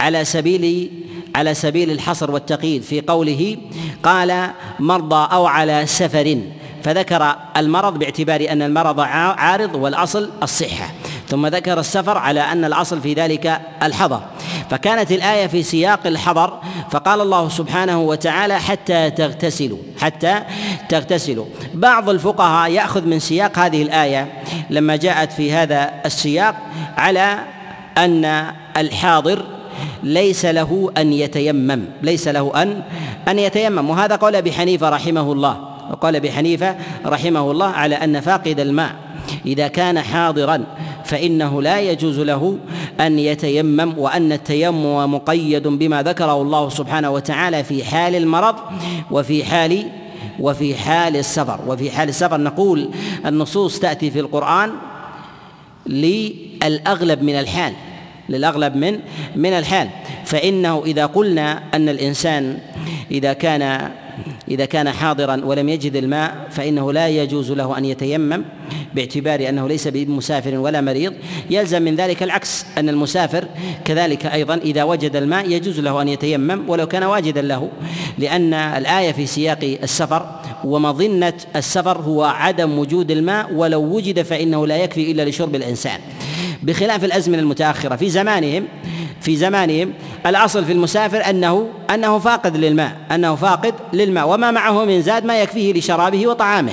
[0.00, 0.90] على سبيل
[1.34, 2.82] على سبيل الحصر والتقييد.
[2.82, 3.56] في قوله
[4.02, 6.38] قال مرضى أو على سفر.
[6.82, 10.92] فذكر المرض باعتبار أن المرض عارض والأصل الصحة.
[11.28, 14.22] ثم ذكر السفر على أن الأصل في ذلك الحظر
[14.70, 16.60] فكانت الآية في سياق الحظر
[16.90, 20.42] فقال الله سبحانه وتعالى حتى تغتسلوا حتى
[20.88, 21.46] تغتسلوا.
[21.74, 24.32] بعض الفقهاء يأخذ من سياق هذه الآية
[24.70, 26.56] لما جاءت في هذا السياق
[26.96, 27.38] على
[27.98, 29.44] أن الحاضر
[30.02, 32.82] ليس له أن يتيمم ليس له أن
[33.28, 33.90] أن يتيمم.
[33.90, 38.94] وهذا قول أبي حنيفة رحمه الله وقال أبي حنيفة رحمه الله على أن فاقد الماء
[39.46, 40.64] إذا كان حاضرا.
[41.04, 42.58] فإنه لا يجوز له
[43.00, 48.54] أن يتيمم وأن التيمم مقيد بما ذكره الله سبحانه وتعالى في حال المرض
[49.10, 49.86] وفي حال
[50.40, 51.60] وفي حال السفر.
[51.66, 52.90] وفي حال السفر نقول
[53.26, 54.72] النصوص تأتي في القرآن
[55.86, 57.72] للأغلب من الحال
[58.28, 59.00] للأغلب من
[59.36, 59.88] من الحال.
[60.24, 62.58] فإنه إذا قلنا أن الإنسان
[63.10, 63.90] إذا كان
[64.48, 68.44] إذا كان حاضرا ولم يجد الماء فإنه لا يجوز له أن يتيمم
[68.94, 71.12] باعتبار أنه ليس بمسافر ولا مريض.
[71.50, 73.44] يلزم من ذلك العكس أن المسافر
[73.84, 77.70] كذلك أيضا إذا وجد الماء يجوز له أن يتيمم ولو كان واجدا له
[78.18, 84.76] لأن الآية في سياق السفر ومظنة السفر هو عدم وجود الماء ولو وجد فإنه لا
[84.76, 86.00] يكفي إلا لشرب الإنسان.
[86.64, 87.96] بخلاف الأزمنة المتأخرة.
[87.96, 88.64] في زمانهم
[89.20, 89.92] في زمانهم
[90.26, 95.42] الأصل في المسافر أنه أنه فاقد للماء أنه فاقد للماء وما معه من زاد ما
[95.42, 96.72] يكفيه لشرابه وطعامه.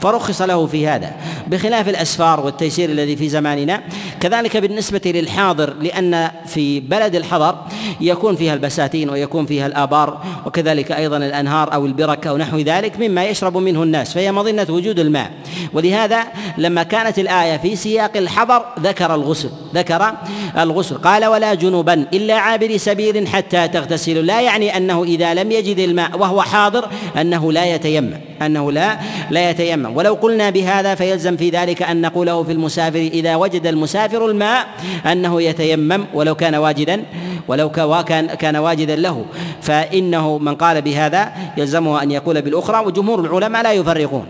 [0.00, 1.12] فرخص له في هذا
[1.46, 3.82] بخلاف الأسفار والتيسير الذي في زماننا.
[4.20, 7.56] كذلك بالنسبة للحاضر لأن في بلد الحضر
[8.00, 13.24] يكون فيها البساتين ويكون فيها الآبار وكذلك أيضا الأنهار أو البرك أو نحو ذلك مما
[13.24, 15.30] يشرب منه الناس فهي مظنة وجود الماء.
[15.72, 16.24] ولهذا
[16.58, 20.12] لما كانت الآية في سياق الحضر ذكر الغسل ذكر
[20.58, 20.96] الغسل.
[20.96, 26.18] قال ولا جنوبا إلا عابر سبيل حتى تغتسلوا لا يعني أنه إذا لم يجد الماء
[26.18, 26.88] وهو حاضر
[27.20, 28.98] أنه لا يتيمم أنه لا
[29.30, 29.96] لا يتيمم.
[29.96, 34.66] ولو قلنا بهذا فيلزم في ذلك أن نقوله في المسافر إذا وجد المسافر الماء
[35.06, 37.02] أنه يتيمم ولو كان واجدا
[37.48, 37.70] ولو
[38.06, 39.24] كان كان واجدا له.
[39.62, 44.26] فإنه من قال بهذا يلزمه أن يقول بالأخرى وجمهور العلماء لا يفرقون.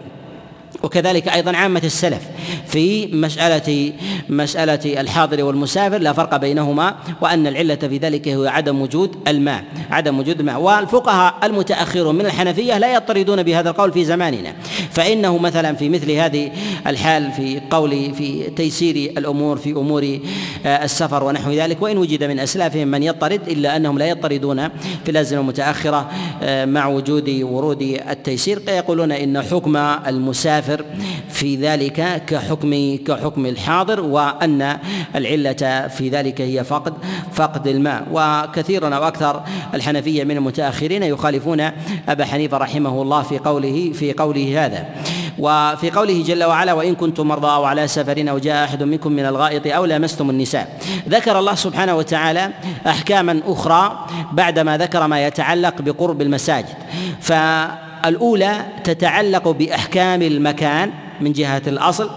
[0.83, 2.23] وكذلك أيضا عامة السلف
[2.67, 3.93] في مساله
[4.29, 10.19] مسألة الحاضر والمسافر لا فرق بينهما وأن العلة في ذلك هو عدم وجود الماء عدم
[10.19, 10.61] وجود الماء.
[10.61, 14.55] والفقهاء المتأخرون من الحنفية لا يضطردون بهذا القول في زماننا.
[14.91, 16.51] فإنه مثلا في مثل هذه
[16.87, 20.19] الحال في قول في تيسير الأمور في أمور
[20.67, 24.69] آه، السفر ونحو ذلك وإن وجد من أسلافهم من يضطرد إلا أنهم لا يضطردون
[25.05, 26.11] في الازمه المتأخرة
[26.43, 28.63] آه، مع وجود ورود التيسير.
[28.69, 30.85] يقولون إن حكم المسافر المسافر
[31.29, 34.79] في ذلك كحكم كحكم الحاضر وأن
[35.15, 36.95] العلة في ذلك هي فقد
[37.33, 38.07] فقد الماء.
[38.13, 39.43] وكثيرا أو أكثر
[39.75, 41.71] الحنفية من المتأخرين يخالفون
[42.09, 44.87] أبا حنيفة رحمه الله في قوله في قوله هذا.
[45.39, 49.27] وفي قوله جل وعلا وإن كنتم مرضى أو على سفر أو جاء أحد منكم من
[49.27, 52.51] الغائط أو لامستم النساء ذكر الله سبحانه وتعالى
[52.87, 56.75] أحكاما أخرى بعدما ذكر ما يتعلق بقرب المساجد.
[57.21, 57.33] ف
[58.07, 60.91] الأولى تتعلق بأحكام المكان
[61.21, 62.11] من جهة الأصل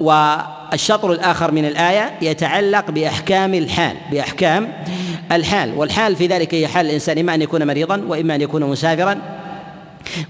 [0.00, 4.72] والشطر الآخر من الآية يتعلق بأحكام الحال بأحكام
[5.32, 9.33] الحال والحال في ذلك هي حال الإنسان إما أن يكون مريضا وإما أن يكون مسافرا.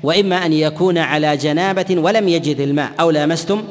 [0.02, 3.62] وإما أن يكون على جنابة ولم يجد الماء أو لامستم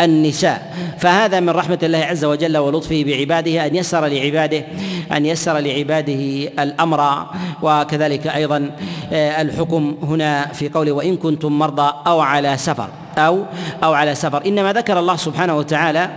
[0.00, 0.76] النساء.
[0.98, 4.64] فهذا من رحمة الله عز وجل ولطفه بعباده أن يسر لعباده
[5.12, 7.26] أن يسر لعباده الأمر.
[7.62, 8.70] وكذلك أيضا
[9.12, 12.88] آه، الحكم هنا في قوله وإن كنتم مرضى أو على سفر
[13.18, 13.44] أو
[13.84, 14.46] أو على سفر.
[14.46, 16.10] إنما ذكر الله سبحانه وتعالى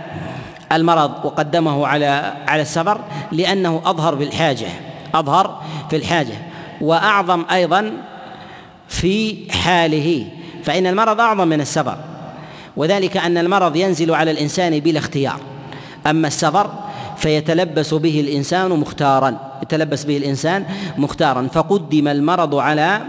[0.72, 3.00] المرض وقدمه على على السفر
[3.32, 4.66] لأنه أظهر بالحاجة
[5.14, 6.34] أظهر في الحاجة
[6.80, 7.92] وأعظم أيضا
[8.90, 10.26] في حاله
[10.64, 11.96] فإن المرض أعظم من السفر
[12.76, 15.40] وذلك أن المرض ينزل على الإنسان بلا اختيار.
[16.06, 16.70] أما السفر
[17.16, 20.64] فيتلبس به الإنسان مختارا يتلبس به الإنسان
[20.98, 23.00] مختارا فقدم المرض على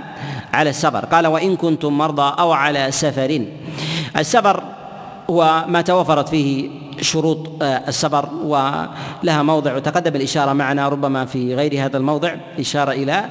[0.54, 1.06] على السفر.
[1.06, 3.46] قال وإن كنتم مرضى أو على سفر.
[4.18, 4.64] السفر
[5.30, 6.70] هو ما توفرت فيه
[7.02, 13.26] شروط آه، السفر ولها موضع وتقدم الإشارة معنا ربما في غير هذا الموضع إشارة إلى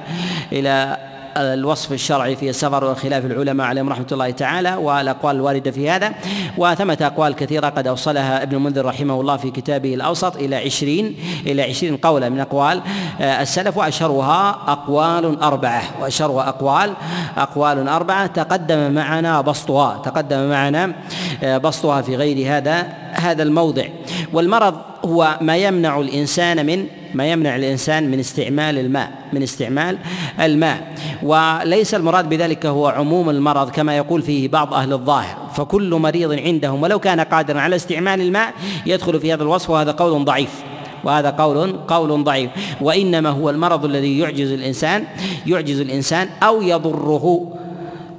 [0.51, 0.97] إلى
[1.37, 6.13] الوصف الشرعي في السفر وخلاف العلماء عليهم رحمة الله تعالى والأقوال الواردة في هذا.
[6.57, 11.15] وثمة أقوال كثيرة قد أوصلها ابن المنذر رحمه الله في كتابه الأوسط إلى عشرين
[11.45, 12.81] إلى عشرين قولا من أقوال
[13.21, 16.93] آه، السلف وأشهرها أقوال أربعة وأشهرها أقوال
[17.37, 18.27] أقوال أربعة.
[18.27, 20.95] تقدم معنا بسطها تقدم معنا
[21.43, 23.85] آه، بسطها في غير هذا هذا الموضع.
[24.33, 24.75] والمرض
[25.05, 29.97] هو ما يمنع الإنسان من ما يمنع الإنسان من استعمال الماء من استعمال
[30.39, 30.95] الماء.
[31.23, 35.37] وليس المراد بذلك هو عموم المرض كما يقول فيه بعض أهل الظاهر.
[35.55, 38.53] فكل مريض عندهم ولو كان قادرا على استعمال الماء
[38.85, 40.63] يدخل في هذا الوصف وهذا قول ضعيف.
[41.03, 42.51] وهذا قول قول ضعيف.
[42.81, 45.05] وإنما هو المرض الذي يعجز الإنسان
[45.45, 47.47] يعجز الإنسان أو يضره.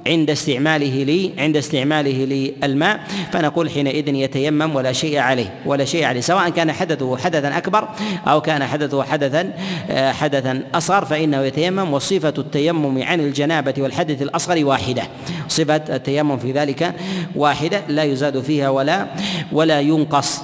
[0.07, 2.25] عند استعماله لي عند استعماله
[2.63, 2.99] للماء
[3.31, 7.89] فنقول حينئذ يتيمم ولا شيء عليه ولا شيء عليه سواء كان حدثه حدثا أكبر
[8.27, 9.53] أو كان حدثه حدثا
[9.89, 15.03] آه، حدثا أصغر فإنه يتيمم وصفة التيمم عن الجنابة والحدث الأصغر واحدة.
[15.47, 16.95] صفة التيمم في ذلك
[17.35, 19.07] واحدة لا يزاد فيها ولا
[19.51, 20.41] ولا ينقص.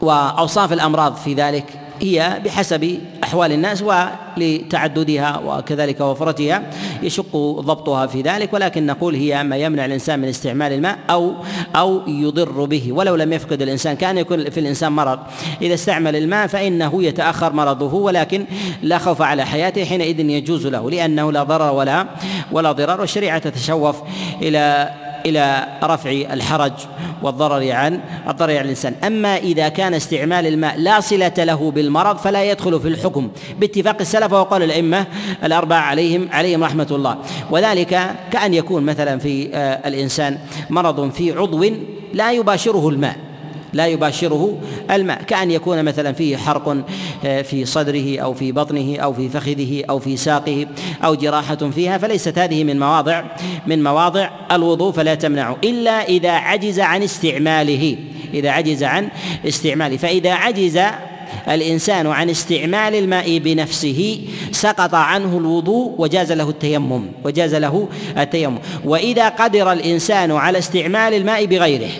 [0.00, 1.64] وأوصاف الأمراض في ذلك
[2.00, 2.98] هي بحسب
[3.30, 6.62] أحوال الناس ولتعددها وكذلك وفرتها
[7.02, 11.34] يشق ضبطها في ذلك ولكن نقول هي ما يمنع الإنسان من استعمال الماء أو
[11.76, 15.18] أو يضر به ولو لم يفقد الإنسان كان يكون في الإنسان مرض.
[15.62, 18.44] إذا استعمل الماء فإنه يتأخر مرضه ولكن
[18.82, 22.06] لا خوف على حياته حينئذ يجوز له لأنه لا ضرر ولا
[22.52, 23.96] ولا ضرر والشريعة تتشوف
[24.42, 24.90] إلى
[25.26, 26.72] إلى رفع الحرج
[27.22, 28.94] والضرر عن الضرر عن الإنسان.
[29.04, 33.30] أما إذا كان استعمال الماء لا صلة له بالمرض فلا يدخل في الحكم.
[33.60, 35.06] باتفاق السلف وقال الأئمة
[35.44, 37.16] الأربعة عليهم عليهم رحمة الله.
[37.50, 40.38] وذلك كأن يكون مثلا في آه، الإنسان
[40.70, 41.64] مرض في عضو
[42.14, 43.29] لا يباشره الماء.
[43.72, 44.58] لا يباشره
[44.90, 46.84] الماء كأن يكون مثلا فيه حرق
[47.24, 50.66] آه، في صدره أو في بطنه أو في فخذه أو في ساقه
[51.04, 53.24] أو جراحة فيها فليست هذه من مواضع
[53.66, 57.96] من مواضع الوضوء فلا تمنع إلا إذا عجز عن استعماله
[58.34, 59.08] إذا عجز عن
[59.46, 60.80] استعماله فإذا عجز
[61.48, 64.20] الإنسان عن استعمال الماء بنفسه
[64.52, 71.46] سقط عنه الوضوء وجاز له التيمم وجاز له التيمم وإذا قدر الإنسان على استعمال الماء
[71.46, 71.90] بغيره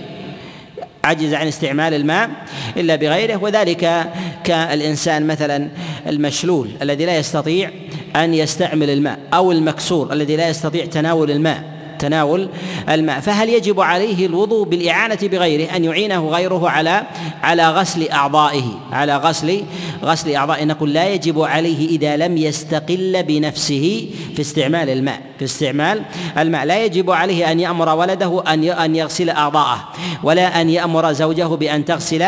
[1.05, 2.31] عجز عن استعمال الماء
[2.77, 4.11] إلا بغيره وذلك
[4.45, 5.69] كالإنسان مثلا
[6.07, 7.71] المشلول الذي لا يستطيع
[8.17, 11.80] أن يستعمل الماء أو المكسور الذي لا يستطيع تناول الماء.
[12.01, 12.49] تناول
[12.89, 17.03] الماء فهل يجب عليه الوضوء بالإعانة بغيره أن يعينه غيره على
[17.43, 19.65] على غسل أعضائه؟ على غسل
[20.05, 20.65] غسل أعضائه.
[20.65, 26.03] نقول لا يجب عليه إذا لم يستقل بنفسه في استعمال الماء في استعمال
[26.39, 26.65] الماء.
[26.65, 29.89] لا يجب عليه أن يأمر ولده أن أن يغسل أعضاءه
[30.23, 32.25] ولا أن يأمر زوجه بأن تغسل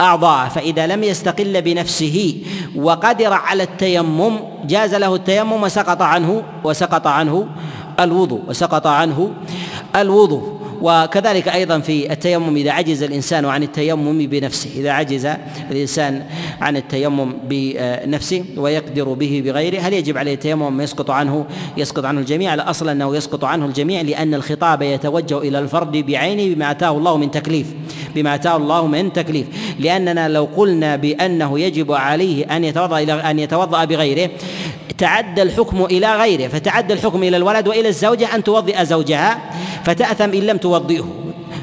[0.00, 0.48] أعضاءه.
[0.48, 2.34] فإذا لم يستقل بنفسه
[2.76, 7.46] وقدر على التيمم جاز له التيمم وسقط عنه وسقط عنه
[8.00, 9.30] الوضوء وسقط عنه
[9.96, 10.56] الوضوء.
[10.82, 15.28] وكذلك أيضا في التيمم إذا عجز الإنسان عن التيمم بنفسه إذا عجز
[15.70, 16.22] الإنسان
[16.60, 21.44] عن التيمم بنفسه ويقدر به بغيره هل يجب عليه التيمم؟ يسقط عنه
[21.76, 22.54] يسقط عنه الجميع.
[22.54, 27.30] الأصل أنه يسقط عنه الجميع لأن الخطاب يتوجه إلى الفرد بعينه بما أتاه الله من
[27.30, 27.74] تكليف.
[28.16, 29.46] بما أتاه الله من تكليف.
[29.78, 34.30] لأننا لو قلنا بأنه يجب عليه أن يتوضأ إلى أن يتوضأ بغيره
[34.98, 39.38] تعدى الحكم إلى غيره فتعدى الحكم إلى الولد وإلى الزوجة أن توضئ زوجها
[39.84, 41.08] فتأثم إن لم توضئه.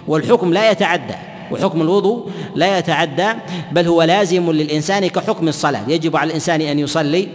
[0.08, 1.14] والحكم لا يتعدى
[1.52, 3.28] وحكم الوضوء لا يتعدى
[3.72, 5.84] بل هو لازم للإنسان كحكم الصلاة.
[5.88, 7.28] يجب على الإنسان أن يصلي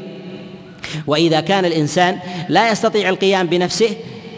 [1.07, 3.91] وإذا كان الإنسان لا يستطيع القيام بنفسه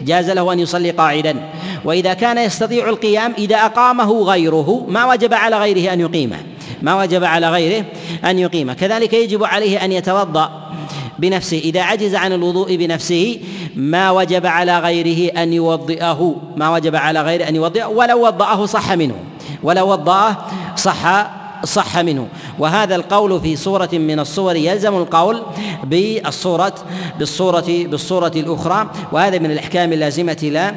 [0.05, 1.49] جاز له أن يصلي قاعدا.
[1.85, 6.37] وإذا كان يستطيع القيام إذا أقامه غيره ما وجب على غيره أن يقيمه.
[6.81, 7.85] ما وجب على غيره
[8.25, 8.73] أن يقيمه.
[8.73, 10.71] كذلك يجب عليه أن يتوضأ
[11.19, 11.57] بنفسه.
[11.57, 13.39] إذا عجز عن الوضوء بنفسه
[13.75, 16.35] ما وجب على غيره أن يوضئه.
[16.55, 19.15] ما وجب على غيره أن يوضئه ولو وضأه صح منه.
[19.63, 20.37] ولو وضأه
[20.75, 21.31] صح
[21.63, 22.27] صح منه.
[22.59, 25.41] وهذا القول في صورة من الصور يلزم القول
[25.83, 26.75] بالصورة
[27.19, 30.73] بالصورة بالصورة الأخرى وهذا من الأحكام اللازمة لا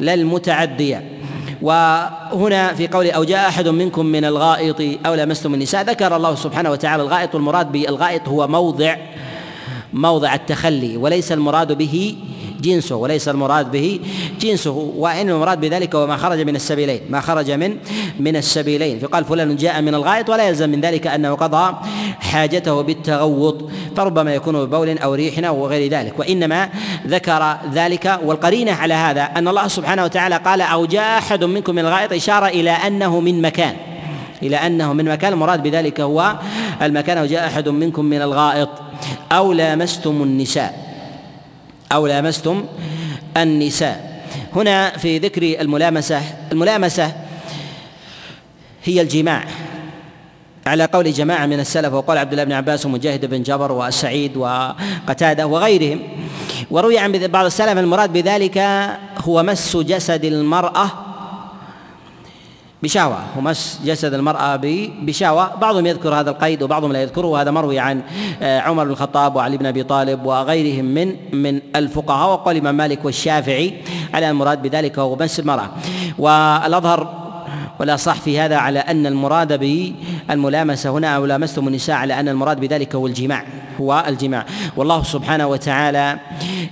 [0.00, 1.02] لا المتعدية.
[1.62, 6.70] وهنا في قول أو جاء أحد منكم من الغائط أو لمستم النساء ذكر الله سبحانه
[6.70, 8.96] وتعالى الغائط والمراد بالغائط هو موضع
[9.92, 12.16] موضع التخلي وليس المراد به
[12.60, 14.00] جنسه وليس المراد به
[14.40, 17.76] جنسه وان المراد بذلك هو ما خرج من السبيلين ما خرج من
[18.20, 18.98] من السبيلين.
[18.98, 21.76] فقال فلان جاء من الغائط ولا يلزم من ذلك أنه قضى
[22.20, 26.18] حاجته بالتغوط فربما يكون ببول أو ريح أو غير ذلك.
[26.18, 26.68] وإنما
[27.06, 31.82] ذكر ذلك والقرينة على هذا أن الله سبحانه وتعالى قال أو جاء أحد منكم من
[31.82, 33.76] الغائط إشارة إلى أنه من مكان
[34.42, 35.32] إلى أنه من مكان.
[35.32, 36.36] المراد بذلك هو
[36.82, 38.68] المكان أو جاء أحد منكم من الغائط
[39.32, 40.85] أو لامستم النساء.
[41.92, 42.64] أو لامستم
[43.36, 44.22] النساء.
[44.56, 46.22] هنا في ذكر الملامسة
[46.52, 47.12] الملامسة
[48.84, 49.44] هي الجماع.
[50.66, 55.46] على قول جماعة من السلف وقال عبد الله بن عباس ومجاهد بن جبر وسعيد وقتادة
[55.46, 56.02] وغيرهم.
[56.70, 58.58] وروي عن بعض السلف المراد بذلك
[59.18, 61.05] هو مس جسد المرأة
[62.82, 64.56] بشهوة ومس جسد المرأة
[65.02, 67.26] بشهوة بعضهم يذكر هذا القيد وبعضهم لا يذكره.
[67.26, 68.02] وهذا مروي عن
[68.42, 72.32] آه، عمر بن الخطاب وعلي بن أبي طالب وغيرهم من من الفقهاء.
[72.32, 73.74] وقال الإمام مالك والشافعي
[74.14, 75.68] على المراد بذلك هو مس المرأة.
[76.18, 77.26] والأظهر
[77.80, 79.60] ولا صح في هذا على أن المراد
[80.28, 83.44] بالملامسة هنا أو لامستم النساء على أن المراد بذلك هو الجماع
[83.80, 84.46] هو الجماع.
[84.76, 86.18] والله سبحانه وتعالى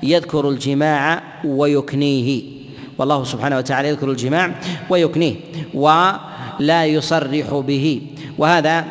[0.03, 2.54] يذكر الجماع ويكنيه.
[2.99, 4.51] والله سبحانه وتعالى يذكر الجماع
[4.91, 5.35] ويكنيه
[5.75, 8.03] ولا يصرح به.
[8.39, 8.85] وهذا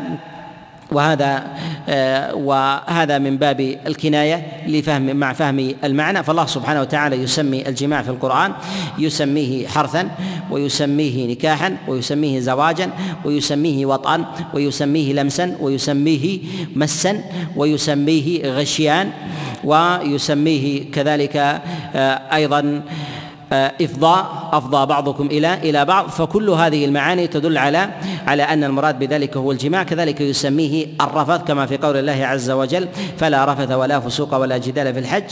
[0.92, 1.48] وهذا
[1.90, 6.24] آه وهذا من باب الكناية لفهم مع فهم المعنى.
[6.24, 8.54] فالله سبحانه وتعالى يسمي الجماع في القرآن
[9.00, 10.12] يسميه حرثا
[10.52, 12.90] ويسميه نكاحا ويسميه زواجا
[13.26, 16.40] ويسميه وطئا ويسميه لمسا ويسميه
[16.76, 17.24] مسا
[17.56, 19.12] ويسميه غشيان
[19.64, 21.38] ويسميه كذلك
[21.96, 22.22] آه
[23.54, 26.10] أيضا إفضاء أفضى بعضكم إلى إلى بعض.
[26.10, 27.90] فكل هذه المعاني تدل على
[28.28, 29.84] على أن المراد بذلك هو الجماع.
[29.84, 32.88] كذلك يسميه الرفث كما في قول الله عز وجل
[33.18, 35.24] فلا رفث ولا فسوق ولا جدال في الحج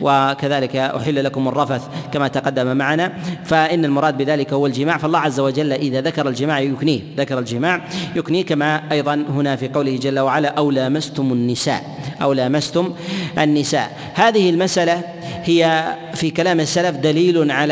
[0.00, 3.12] وكذلك أحل لكم الرفث كما تقدم معنا.
[3.44, 4.96] فإن المراد بذلك هو الجماع.
[4.96, 7.80] فالله عز وجل إذا ذكر الجماع يكنيه ذكر الجماع
[8.16, 8.46] يكنيه.
[8.46, 11.84] كما أيضا هنا في قوله جل وعلا أو لامستم النساء
[12.22, 12.92] أو لامستم
[13.38, 13.90] النساء.
[14.14, 15.02] هذه المسألة
[15.44, 17.69] هي في كلام السلف دليل على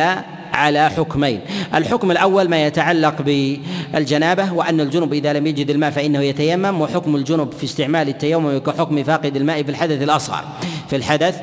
[0.53, 1.41] على حكمين.
[1.75, 7.53] الحكم الأول ما يتعلق بالجنابة وأن الجنب إذا لم يجد الماء فإنه يتيمم وحكم الجنب
[7.53, 10.45] في استعمال التيمم كحكم فاقد الماء في الحدث الأصغر
[10.91, 11.37] في الحدث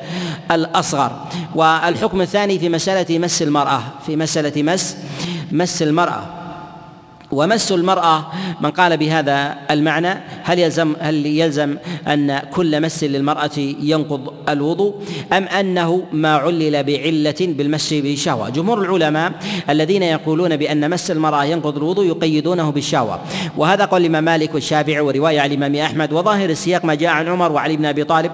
[0.52, 1.28] الأصغر.
[1.56, 4.98] والحكم الثاني في مسألة مس المرأة في مسألة مس
[5.52, 6.45] مس المرأة.
[7.32, 8.26] ومس المرأة
[8.62, 10.14] من قال بهذا المعنى
[10.44, 14.96] هل يلزم هل يلزم أن كل مس للمرأة ينقض الوضوء؟
[15.34, 19.32] أم أنه ما علل بعلة بالمس بشهوة جمهور العلماء
[19.70, 23.20] الذين يقولون بأن مس المرأة ينقض الوضوء يقيدونه بالشهوة.
[23.58, 27.52] وهذا قول الإمام مالك والشافعي ورواية عن الإمام أحمد وظاهر السياق ما جاء عن عمر
[27.52, 28.32] وعلي بن أبي طالب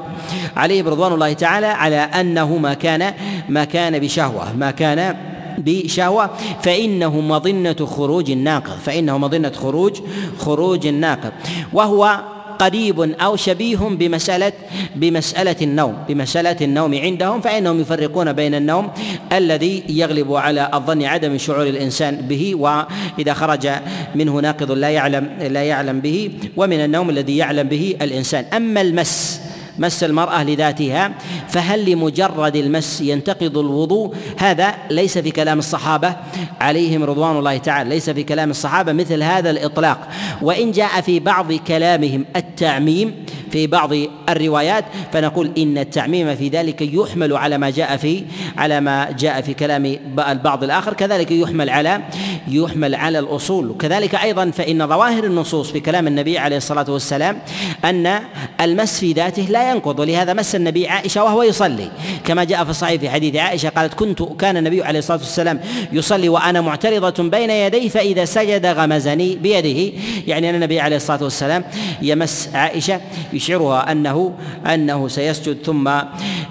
[0.58, 3.14] عليه رضوان الله تعالى على أنه ما كان
[3.50, 5.31] ما كان بشهوة ما كان
[5.62, 6.30] بشهوة
[6.62, 10.00] فإنه مظنة خروج الناقض فإنه مظنة خروج
[10.40, 11.32] خروج الناقض.
[11.74, 12.20] وهو
[12.60, 14.54] قريب أو شبيه بمسألة
[14.96, 18.92] بمسألة النوم بمسألة النوم عندهم فإنهم يفرقون بين النوم
[19.34, 23.70] الذي يغلب على الظن عدم شعور الإنسان به وإذا خرج
[24.16, 28.46] منه ناقض لا يعلم لا يعلم به ومن النوم الذي يعلم به الإنسان.
[28.54, 29.42] أما المس
[29.80, 31.12] مس المرأة لذاتها
[31.50, 36.16] فهل لمجرد المس ينتقض الوضوء؟ هذا ليس في كلام الصحابة
[36.62, 40.08] عليهم رضوان الله تعالى ليس في كلام الصحابة مثل هذا الإطلاق.
[40.42, 43.94] وإن جاء في بعض كلامهم التعميم في بعض
[44.30, 48.24] الروايات فنقول إن التعميم في ذلك يحمل على ما جاء في
[48.58, 49.98] على ما جاء في كلام
[50.30, 52.02] البعض الآخر كذلك يحمل على
[52.48, 53.70] يحمل على الأصول.
[53.70, 57.40] وكذلك أيضا فإن ظواهر النصوص في كلام النبي عليه الصلاة والسلام
[57.86, 58.20] أن
[58.62, 61.92] المس في ذاته لا ينقض ولهذا مس النبي عائشة وهو يصلي.
[62.26, 65.60] كما جاء في الصحيح في حديث عائشة قالت كنت كان النبي عليه الصلاة والسلام
[65.94, 69.98] يصلي وأنا معترضة بين يديه فإذا سجد غمزني بيده.
[70.28, 71.64] يعني أن النبي عليه الصلاة والسلام
[72.02, 73.02] يمس عائشة
[73.42, 74.34] يشعرها انه
[74.74, 75.88] أنه سيسجد ثم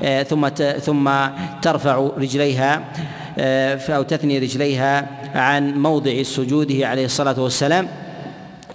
[0.02, 1.10] آه، ثم ثم
[1.62, 2.84] ترفع رجليها
[3.38, 7.88] آه، أو تثني رجليها عن موضع سجوده عليه الصلاة والسلام.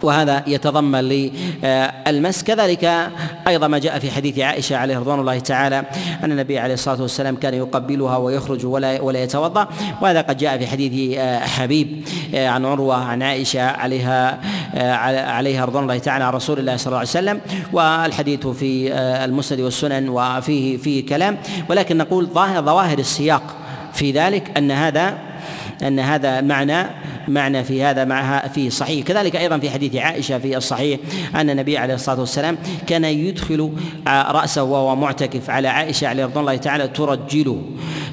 [0.04, 3.10] وهذا يتضمن للمس كذلك
[3.48, 5.84] أيضا ما جاء في حديث عائشة عليه رضوان الله تعالى
[6.24, 9.68] أن النبي عليه الصلاة والسلام كان يقبلها ويخرج ولا ولا يتوضأ.
[10.02, 14.40] وهذا قد جاء في حديث حبيب عن عروة عن عائشة عليها
[15.32, 17.42] عليها رضوان الله تعالى على رسول الله صلى الله عليه وسلم.
[17.74, 21.38] والحديث في المسند والسنن وفيه فيه كلام.
[21.70, 23.44] ولكن نقول ظاهر ظواهر السياق
[23.94, 25.18] في ذلك أن هذا
[25.84, 26.88] أن هذا معنى
[27.28, 29.06] معنى في هذا معها في صحيح.
[29.06, 31.00] كذلك أيضا في حديث عائشة في الصحيح
[31.36, 32.58] أن النبي عليه الصلاة والسلام
[32.88, 33.72] كان يدخل
[34.08, 37.62] رأسه وهو معتكف على عائشة عليه رضوان الله تعالى ترجله.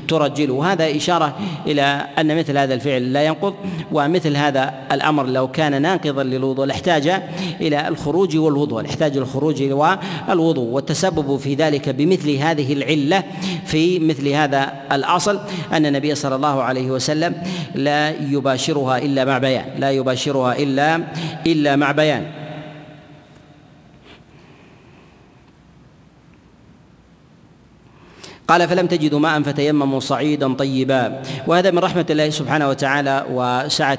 [0.08, 1.36] ترجله وهذا إشارة
[1.66, 3.54] إلى أن مثل هذا الفعل لا ينقض
[3.92, 7.22] ومثل هذا الأمر لو كان ناقضا للوضوء لاحتاج
[7.60, 8.84] إلى الخروج والوضوء.
[8.84, 13.24] يحتاج الخروج والوضوء والتسبب في ذلك بمثل هذه العلة
[13.64, 15.40] في مثل هذا الأصل
[15.72, 17.34] أن النبي صلى الله عليه وسلم
[17.74, 21.00] لا يباشرها إلا مع بيان لا يباشرها إلا
[21.46, 22.41] إلا مع بيان.
[28.52, 31.22] قال فلم تجدوا ماء فتيمموا صعيدا طيبا.
[31.46, 33.98] وهذا من رحمة الله سبحانه وتعالى وسعة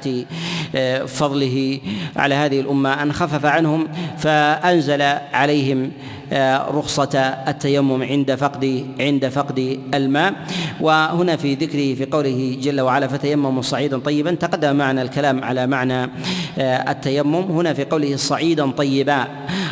[0.74, 1.80] آه، فضله
[2.16, 3.02] على هذه الأمة.
[3.02, 3.88] أن خفف عنهم
[4.18, 5.02] فأنزل
[5.32, 5.90] عليهم
[6.32, 10.34] آه، رخصة التيمم عند فقد عند فقد الماء.
[10.80, 14.34] وهنا في ذكره في قوله جل وعلا فتيمموا صعيدا طيبا.
[14.34, 16.10] تقدم معنا الكلام على معنى
[16.58, 17.34] آه، التيمم.
[17.34, 19.26] هنا في قوله صعيدا طيبا.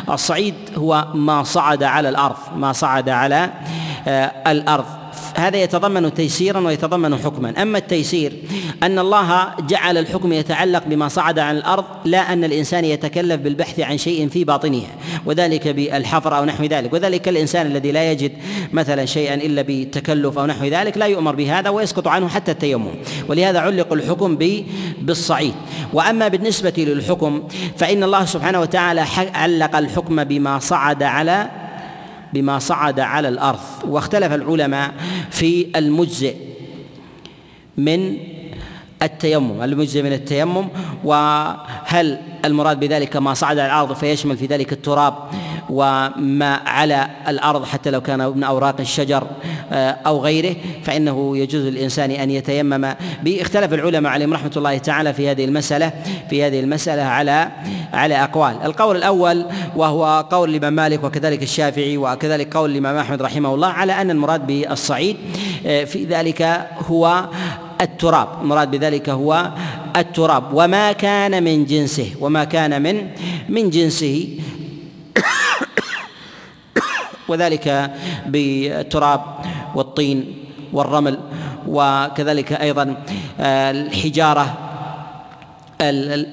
[0.09, 3.49] الصعيد هو ما صعد على الأرض ما صعد على
[4.47, 4.85] الأرض.
[5.35, 7.61] هذا يتضمن تيسيرا ويتضمن حكما.
[7.61, 8.33] أما التيسير
[8.83, 13.97] أن الله جعل الحكم يتعلق بما صعد عن الأرض لا أن الإنسان يتكلف بالبحث عن
[13.97, 14.89] شيء في باطنها
[15.25, 16.93] وذلك بالحفر أو نحو ذلك.
[16.93, 18.31] وذلك الإنسان الذي لا يجد
[18.73, 22.91] مثلا شيئا إلا بتكلف أو نحو ذلك لا يؤمر بهذا ويسقط عنه حتى التيمم.
[23.27, 24.37] ولهذا علق الحكم
[25.01, 25.53] بالصعيد.
[25.93, 27.43] وأما بالنسبة للحكم
[27.77, 31.49] فإن الله سبحانه وتعالى علق الحكم بما صعد على
[32.33, 34.93] بما صعد على الأرض واختلف العلماء
[35.29, 36.35] في المجزئ
[37.77, 38.17] من
[39.01, 39.63] التيمم.
[39.63, 40.67] المجزئ من التيمم؟
[41.03, 45.13] وهل المراد بذلك ما صعد على الأرض فيشمل في ذلك التراب
[45.73, 49.27] وما على الأرض حتى لو كان من أوراق الشجر
[49.71, 52.93] آه، أو غيره فإنه يجوز للإنسان أن يتيمم
[53.23, 55.91] به اختلف العلماء عليهم رحمة الله تعالى في هذه المسألة
[56.29, 57.51] في هذه المسألة على
[57.93, 58.55] على أقوال.
[58.63, 59.45] القول الأول
[59.75, 64.47] وهو قول الإمام مالك وكذلك الشافعي وكذلك قول الإمام أحمد رحمه الله على أن المراد
[64.47, 65.17] بالصعيد
[65.65, 67.25] آه، في ذلك هو
[67.81, 68.27] التراب.
[68.41, 69.51] المراد بذلك هو
[69.97, 70.43] التراب.
[70.53, 73.07] وما كان من جنسه وما كان من
[73.49, 74.27] من جنسه.
[77.33, 77.91] وذلك
[78.25, 79.21] بالتراب
[79.75, 80.33] والطين
[80.73, 81.19] والرمل
[81.67, 82.95] وكذلك أيضا
[83.39, 84.57] الحجارة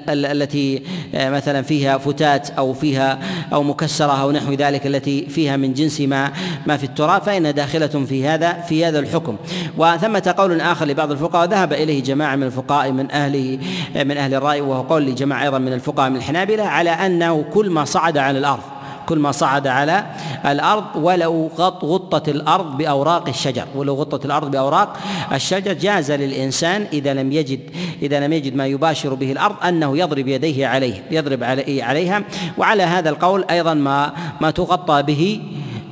[0.08, 0.82] التي
[1.14, 3.18] مثلا فيها فتات أو فيها
[3.52, 6.32] أو مكسرة أو نحو ذلك التي فيها من جنس ما
[6.66, 9.36] ما في التراب فإنها داخلة في هذا في هذا الحكم.
[9.78, 13.58] وثمة قول آخر لبعض الفقهاء ذهب إليه جماعة من الفقهاء من أهل
[13.94, 17.84] من أهل الرأي وهو قول لجماعة أيضا من الفقهاء من الحنابلة على أنه كل ما
[17.84, 18.79] صعد على الأرض.
[19.06, 20.04] كل ما صعد على
[20.46, 23.66] الأرض ولو غطت الأرض بأوراق الشجر.
[23.74, 24.96] ولو غطت الأرض بأوراق
[25.32, 27.60] الشجر جاز للإنسان إذا لم يجد
[28.02, 32.22] إذا لم يجد ما يباشر به الأرض أنه يضرب يديه عليه يضرب عليها.
[32.58, 35.40] وعلى هذا القول أيضا ما ما تغطى به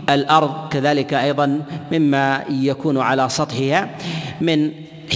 [0.09, 0.69] الأرض.
[0.71, 3.91] كذلك أيضا مما يكون على سطحها
[4.41, 4.71] من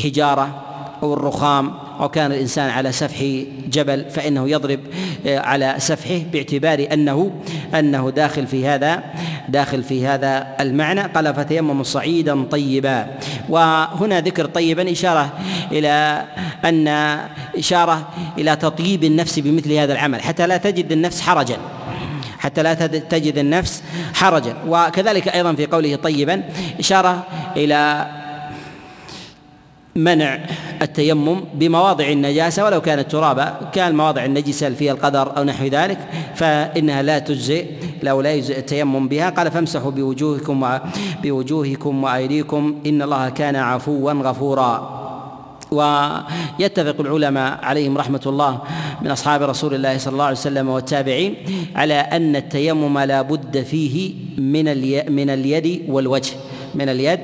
[0.05, 0.63] حجارة
[1.03, 4.81] أو الرخام أو كان الإنسان على سفح جبل فإنه يضرب
[5.27, 7.31] آه، على سفحه باعتبار أنه
[7.75, 9.03] أنه داخل في هذا
[9.49, 11.01] داخل في هذا المعنى.
[11.01, 13.07] قال فتيمم صعيدا طيبا.
[13.49, 15.33] وهنا ذكر طيبا إشارة
[15.73, 16.25] إلى
[16.65, 16.89] أن
[17.59, 20.23] إشارة إلى تطيب النفس بمثل هذا العمل.
[20.23, 21.57] حتى لا تجد النفس حرجا.
[22.39, 23.83] حتى لا تجد النفس
[24.15, 24.57] حرجا.
[24.67, 26.43] وكذلك أيضا في قوله طيبا
[26.81, 27.27] إشارة
[27.57, 28.07] إلى
[29.97, 30.39] منع
[30.83, 35.99] التيمم بمواضع النجاسة ولو كانت ترابا كان مواضع النجسة فيها القدر أو نحو ذلك
[36.35, 37.67] فإنها لا تجزئ
[38.03, 39.31] لو لا يجزئ التيمم بها.
[39.31, 40.79] قال فامسحوا بوجوهكم
[41.23, 45.03] بوجوهكم وأيديكم إن الله كان عفوا غفورا.
[45.73, 48.63] ويتفق العلماء عليهم رحمة الله
[49.03, 51.35] من أصحاب رسول الله صلى الله عليه وسلم والتابعين
[51.77, 54.65] على أن التيمم لا بد فيه من
[55.13, 56.33] من اليد والوجه.
[56.75, 57.21] من اليد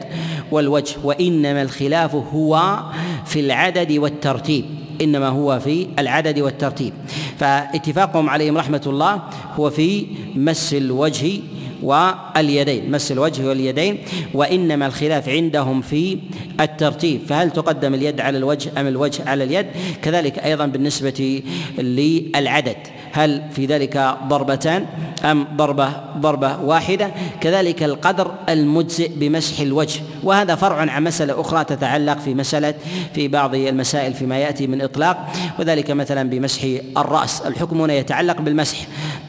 [0.50, 2.82] والوجه وإنما الخلاف هو
[3.26, 4.64] في العدد والترتيب
[5.02, 6.92] إنما هو في العدد والترتيب.
[7.38, 9.22] فاتفاقهم عليهم رحمة الله
[9.54, 11.40] هو في مس الوجه
[11.82, 13.98] واليدين مس الوجه واليدين
[14.34, 16.18] وإنما الخلاف عندهم في
[16.60, 17.20] الترتيب.
[17.28, 19.66] فهل تقدم اليد على الوجه أم الوجه على اليد؟
[20.02, 21.42] كذلك أيضا بالنسبة
[21.78, 22.76] للعدد.
[23.12, 24.86] هل في ذلك ضربتان
[25.24, 32.18] أم ضربة ضربة واحدة؟ كذلك القدر المجزئ بمسح الوجه وهذا فرع عن مسألة أخرى تتعلق
[32.18, 32.74] في مسألة
[33.14, 36.62] في بعض المسائل فيما يأتي من إطلاق وذلك مثلا بمسح
[36.96, 37.40] الرأس.
[37.40, 38.78] الحكم هنا يتعلق بالمسح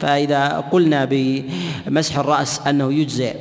[0.00, 3.34] فإذا قلنا بمسح الرأس أنه يجزئ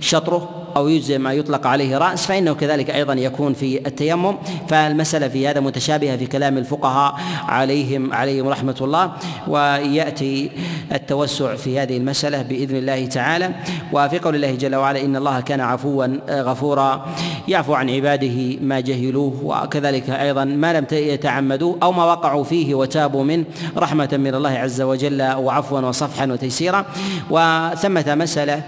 [0.00, 4.36] شطره أو يجزئ ما يطلق عليه رأس فإنه كذلك أيضا يكون في التيمم.
[4.68, 7.14] فالمسألة في هذا متشابهة في كلام الفقهاء
[7.48, 9.12] عليهم عليهم رحمة الله
[9.48, 10.50] ويأتي
[10.92, 13.50] التوسع في هذه المسألة بإذن الله تعالى.
[13.92, 17.06] وفي قول الله جل وعلا إن الله كان عفوا غفورا
[17.48, 19.40] يعفو عن عباده ما جهلوه.
[19.44, 23.44] وكذلك أيضا ما لم يتعمدوا أو ما وقعوا فيه وتابوا منه
[23.76, 26.84] رحمة من الله عز وجل وعفوا وصفحا وتيسيرا.
[27.30, 28.62] وثمة مسألة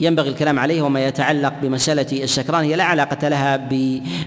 [0.00, 3.56] ينبغي الكلام عليه وما يتعلق بمسألة السكران هي لا علاقة لها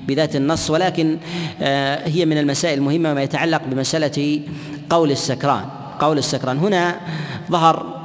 [0.08, 1.18] بذات النص ولكن
[1.62, 4.42] آه، هي من المسائل المهمة ما يتعلق بمسألة
[4.90, 5.66] قول السكران
[6.00, 6.96] قول السكران هنا
[7.52, 8.00] ظهر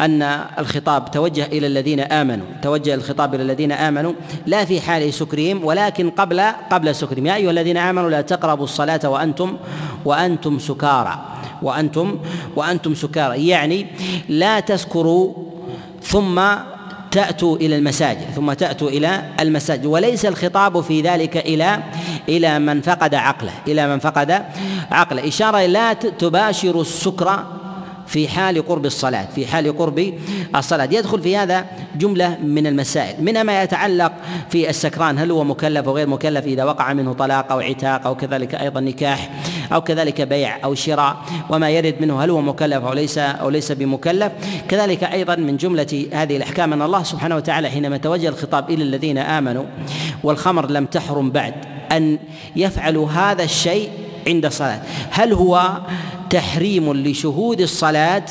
[0.00, 0.22] أن
[0.58, 2.46] الخطاب توجه إلى الذين آمنوا.
[2.62, 4.12] توجه الخطاب إلى الذين آمنوا
[4.46, 6.40] لا في حال سكرهم ولكن قبل
[6.70, 7.26] قبل سكرهم.
[7.26, 9.56] يا أيها الذين آمنوا لا تقربوا الصلاة وأنتم
[10.04, 11.24] وأنتم سكارى.
[11.62, 12.18] وأنتم
[12.56, 13.46] وأنتم سكارى.
[13.46, 13.86] يعني
[14.28, 15.34] لا تسكروا
[16.02, 16.40] ثم
[17.10, 21.82] تأتوا إلى المساجد ثم تأتوا إلى المساجد وليس الخطاب في ذلك إلى
[22.28, 24.42] إلى من فقد عقله إلى من فقد
[24.90, 25.28] عقله.
[25.28, 27.44] إشارة لا تباشر السكر
[28.06, 30.14] في حال قرب الصلاة في حال قرب
[30.56, 30.88] الصلاة.
[30.92, 33.24] يدخل في هذا جملة من المسائل.
[33.24, 34.12] منها ما يتعلق
[34.50, 38.54] في السكران هل هو مكلف وغير مكلف؟ إذا وقع منه طلاق أو عتاق أو كذلك
[38.54, 39.30] أيضا نكاح
[39.72, 41.16] أو كذلك بيع أو شراء
[41.50, 44.32] وما يرد منه هل هو مكلف أو ليس أو ليس بمكلف.
[44.68, 49.18] كذلك أيضا من جملة هذه الأحكام أن الله سبحانه وتعالى حينما توجه الخطاب إلى الذين
[49.18, 49.64] آمنوا
[50.22, 51.54] والخمر لم تحرم بعد
[51.92, 52.18] أن
[52.56, 53.90] يفعلوا هذا الشيء
[54.26, 55.80] عند الصلاة هل هو
[56.30, 58.24] تحريم لشهود الصلاة؟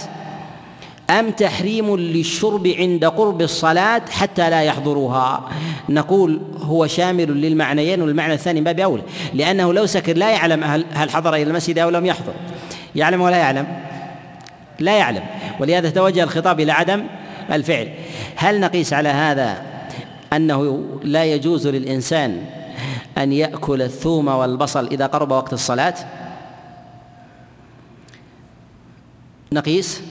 [1.10, 5.50] أم تحريم للشرب عند قرب الصلاة حتى لا يحضروها؟
[5.90, 9.02] نقول هو شامل للمعنيين والمعنى الثاني باب أولى
[9.34, 12.34] لأنه لو سكر لا يعلم هل حضر إلى المسجد أو لم يحضر.
[12.96, 13.68] يعلم ولا يعلم؟
[14.80, 15.24] لا يعلم.
[15.60, 17.04] ولهذا توجه الخطاب إلى عدم
[17.52, 17.90] الفعل.
[18.36, 19.62] هل نقيس على هذا
[20.34, 22.46] أنه لا يجوز للإنسان
[23.18, 25.96] أن يأكل الثوم والبصل إذا قرب وقت الصلاة؟
[29.52, 30.02] نقيس؟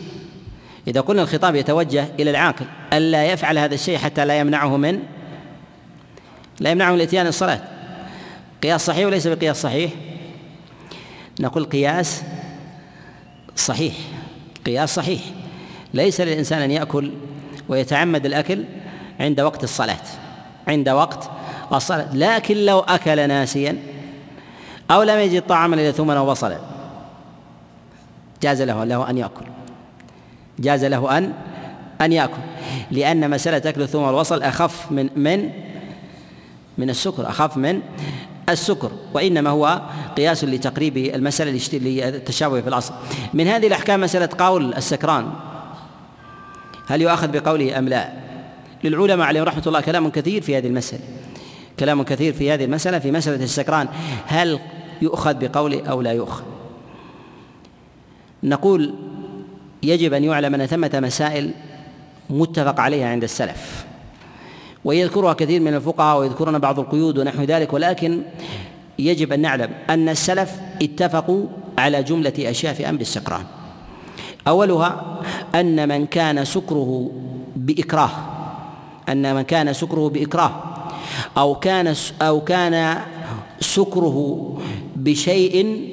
[0.89, 5.03] إذا قلنا الخطاب يتوجه إلى العاقل ألا يفعل هذا الشيء حتى لا يمنعه من
[6.61, 7.61] لا يمنعه من الإتيان الصلاة.
[8.63, 9.93] قياس صحيح وليس بقياس صحيح؟
[11.41, 12.23] نقول قياس
[13.57, 13.95] صحيح
[14.67, 15.21] قياس صحيح.
[15.95, 17.13] ليس للإنسان أن يأكل
[17.69, 18.65] ويتعمد الأكل
[19.21, 20.03] عند وقت الصلاة
[20.69, 21.31] عند وقت
[21.73, 22.17] الصلاة.
[22.17, 23.77] لكن لو أكل ناسيا
[24.91, 26.59] أو لم يجد طعاما إلا ثم أو بصلا
[28.43, 29.58] جاز له له أن يأكل.
[30.59, 31.33] جاز له أن
[32.01, 32.43] أن يأكل.
[32.91, 35.51] لأن مسألة أكل الثوم والبصل أخف من من
[36.79, 37.81] من السكر أخف من
[38.49, 38.91] السكر.
[39.15, 39.83] وإنما هو
[40.17, 42.95] قياس لتقريب المسألة للتشابه في الأصل.
[43.35, 45.31] من هذه الأحكام مسألة قول السكران.
[46.87, 48.13] هل يؤخذ بقوله أم لا؟
[48.85, 51.03] للعلماء عليهم رحمة الله كلام كثير في هذه المسألة.
[51.81, 53.89] كلام كثير في هذه المسألة في مسألة السكران.
[54.27, 54.61] هل
[55.03, 56.43] يؤخذ بقوله أو لا يؤخذ؟
[58.43, 58.95] نقول
[59.83, 61.51] يجب أن يعلم أن ثمة مسائل
[62.31, 63.85] متفق عليها عند السلف
[64.85, 68.23] ويذكرها كثير من الفقهاء ويذكرون بعض القيود ونحو ذلك ولكن
[68.99, 70.53] يجب أن نعلم أن السلف
[70.83, 71.47] اتفقوا
[71.79, 73.45] على جملة أشياء في أمر السكران
[74.49, 75.21] أولها
[75.55, 77.11] أن من كان سكره
[77.57, 78.11] بإكراه
[79.09, 80.63] أن من كان سكره بإكراه
[81.39, 82.99] أو كان أو كان
[83.61, 84.59] سكره
[84.97, 85.89] بشيء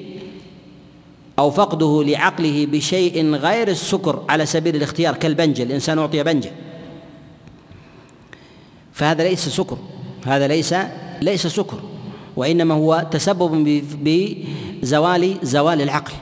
[1.39, 6.51] أو فقده لعقله بشيء غير السكر على سبيل الاختيار كالبنجة الإنسان أعطي بنجة
[8.93, 9.77] فهذا ليس سكر
[10.25, 10.75] هذا ليس
[11.21, 11.79] ليس سكر
[12.35, 16.13] وإنما هو تسبب بزوال زوال العقل.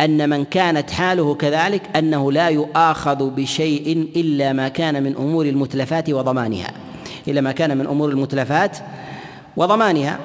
[0.00, 6.10] أن من كانت حاله كذلك أنه لا يؤاخذ بشيء إلا ما كان من أمور المتلفات
[6.10, 6.70] وضمانها
[7.28, 8.78] إلا ما كان من أمور المتلفات
[9.56, 10.18] وضمانها.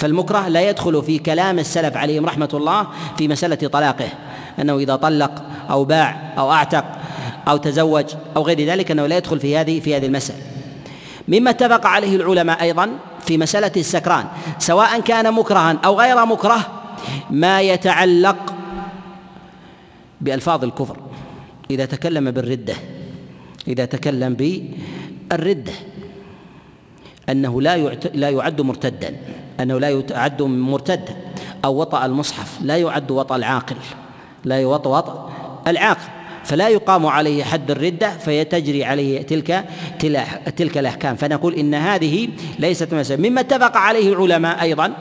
[0.00, 2.86] فالمكره لا يدخل في كلام السلف عليهم رحمة الله
[3.18, 4.08] في مسألة طلاقه
[4.60, 6.84] أنه إذا طلق أو باع أو أعتق
[7.48, 8.04] أو تزوج
[8.36, 10.40] أو غير ذلك أنه لا يدخل في هذه في هذه المسألة.
[11.28, 12.90] مما اتفق عليه العلماء أيضا
[13.26, 14.24] في مسألة السكران
[14.58, 16.82] سواء كان مكرها أو غير مكره
[17.30, 18.54] ما يتعلق
[20.20, 20.96] بألفاظ الكفر.
[21.70, 22.74] إذا تكلم بالردة
[23.68, 25.72] إذا تكلم بالردة
[27.28, 27.76] أنه لا
[28.14, 29.16] لا يعد مرتدا.
[29.60, 31.16] أنه لا يعد مرتدا
[31.64, 33.76] أو وطأ المصحف لا يعد وطأ العاقل
[34.44, 35.30] لا يوطأ وطأ
[35.66, 36.08] العاقل
[36.44, 39.64] فلا يقام عليه حد الردة فيتجري عليه تلك
[40.56, 41.16] تلك الأحكام.
[41.16, 43.30] فنقول إن هذه ليست مسألة.
[43.30, 44.92] مما اتفق عليه العلماء أيضا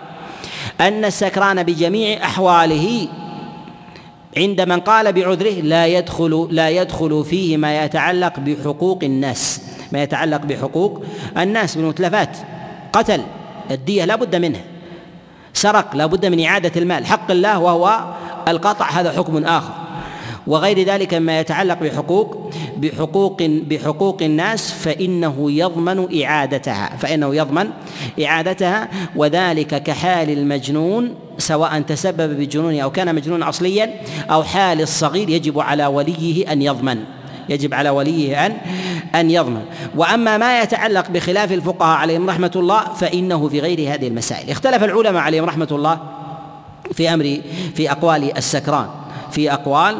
[0.82, 3.07] أن السكران بجميع أحواله
[4.38, 10.41] عند من قال بعذره لا يدخل لا يدخل فيه ما يتعلق بحقوق الناس ما يتعلق
[10.41, 11.03] بحقوق
[11.38, 12.38] الناس بالمتلفات
[12.93, 13.22] قتل
[13.72, 14.61] الدية لا بد منها.
[15.53, 17.05] سرق لا بد من إعادة المال.
[17.05, 18.13] حق الله وهو
[18.47, 19.74] القطع هذا حكم آخر.
[20.47, 26.97] وغير ذلك مما يتعلق بحقوق بحقوق بحقوق الناس فإنه يضمن إعادتها.
[26.97, 27.70] فإنه يضمن
[28.24, 33.93] إعادتها وذلك كحال المجنون سواء تسبب بجنونه أو كان مجنونا أصليا
[34.32, 37.03] أو حال الصغير يجب على وليه أن يضمن.
[37.49, 38.57] يجب على وليه أن
[39.16, 39.66] أن يضمن.
[39.95, 44.49] وأما ما يتعلق بخلاف الفقهاء عليهم رحمة الله فإنه في غير هذه المسائل.
[44.49, 45.99] اختلف العلماء عليهم رحمة الله
[46.93, 47.38] في أمر
[47.76, 48.88] في أقوال السكران.
[49.32, 49.97] في أقوال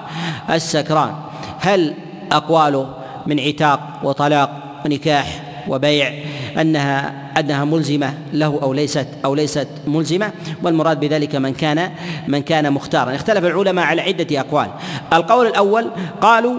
[0.50, 1.14] السكران.
[1.60, 1.94] هل
[2.32, 2.94] أقواله
[3.28, 6.14] من عتاق وطلاق ونكاح وبيع
[6.62, 10.32] أنها أنها ملزمة له أو ليست أو ليست ملزمة؟
[10.64, 11.92] والمراد بذلك من كان
[12.28, 13.16] من كان مختارا.
[13.16, 14.68] اختلف العلماء على عدة أقوال.
[15.14, 15.92] القول الأول
[16.22, 16.56] قالوا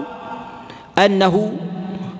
[0.97, 1.51] أنه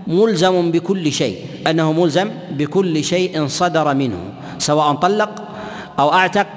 [0.08, 1.38] ملزم بكل شيء
[1.68, 4.20] أنه ملزم بكل شيء صدر منه
[4.58, 5.30] سواء طلق
[6.00, 6.48] أو أعتق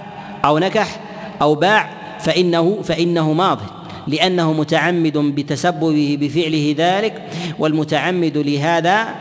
[0.45, 1.01] أو نكح
[1.43, 1.91] أو باع
[2.21, 3.59] فانه فإنه ماض
[4.07, 7.23] لأنه متعمد بتسببه بفعله ذلك
[7.59, 9.15] والمتعمد لهذا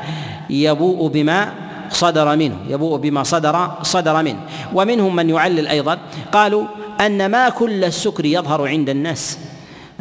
[0.50, 1.54] يبوء بما
[1.90, 4.40] صدر منه يبوء بما صدر صدر منه.
[4.74, 5.98] ومنهم من يعلل أيضا
[6.32, 6.66] قالوا
[7.02, 9.40] أن ما كل السكر يظهر عند الناس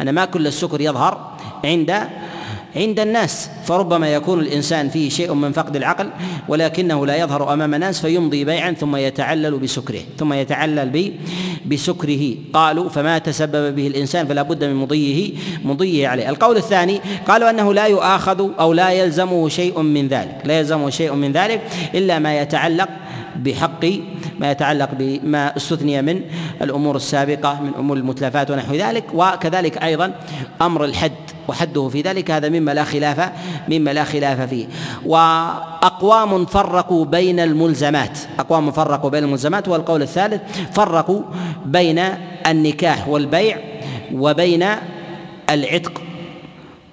[0.01, 1.31] أن ما كل السكر يظهر
[1.65, 2.09] عند
[2.77, 6.11] عند الناس فربما يكون الإنسان فيه شيء من فقد العقل
[6.49, 11.13] ولكنه لا يظهر أمام الناس فيمضي بيعا ثم يتعلل بسكره ثم يتعلل
[11.67, 12.35] بسكره.
[12.53, 15.33] قالوا فما تسبب به الإنسان؟ فلا بد من مضيه
[15.65, 16.29] مضيه عليه.
[16.29, 20.43] القول الثاني قالوا أنه لا يؤاخذ أو لا يلزمه شيء من ذلك.
[20.45, 21.61] لا يلزمه شيء من ذلك
[21.95, 22.89] إلا ما يتعلق
[23.37, 23.87] بحق
[24.43, 26.21] ما يتعلق بما استثني من
[26.63, 30.13] الأمور السابقة من أمور المتلفات ونحو ذلك وكذلك أيضا
[30.63, 31.13] أمر الحد
[31.49, 33.31] وحده في ذلك هذا مما لا خلاف
[33.69, 34.67] مما لا خلاف فيه.
[35.07, 41.23] وأقوام فرقوا بين الملزمات أقوام فرقوا بين الملزمات والقول الثالث فرقوا
[41.65, 42.05] بين
[42.47, 43.59] النكاح والبيع
[44.15, 44.67] وبين
[45.51, 46.03] العتق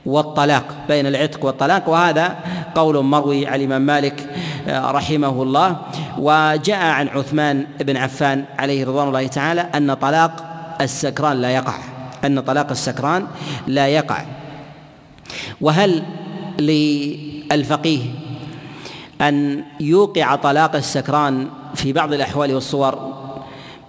[0.06, 1.89] والطلاق بين العتق والطلاق.
[1.89, 2.36] وهذا
[2.76, 4.30] قول مروي عن الإمام مالك
[4.70, 5.78] رحمه الله
[6.17, 10.32] وجاء عن عثمان بن عفان عليه رضوان الله تعالى أن طلاق
[10.82, 11.74] السكران لا يقع.
[12.26, 13.28] أن طلاق السكران
[13.67, 14.26] لا يقع.
[15.61, 16.03] وهل
[16.59, 18.01] للفقيه
[19.22, 23.13] أن يوقع طلاق السكران في بعض الأحوال والصور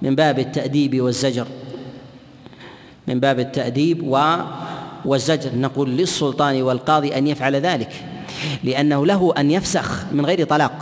[0.02, 1.46] من باب التأديب والزجر؟
[3.08, 4.36] من باب التأديب و
[5.04, 5.50] والزجر.
[5.56, 7.92] نقول للسلطان والقاضي أن يفعل ذلك.
[8.64, 10.72] لأنه له أن يفسخ من غير طلاق.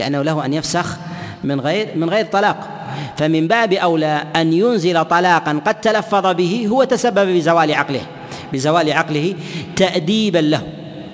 [0.00, 0.96] لأنه له أن يفسخ
[1.44, 2.68] من غير من غير طلاق.
[3.16, 8.00] فمن باب أولى أن ينزل طلاقا قد تلفظ به هو تسبب بزوال عقله.
[8.52, 9.34] بزوال عقله
[9.76, 10.62] تأديبا له.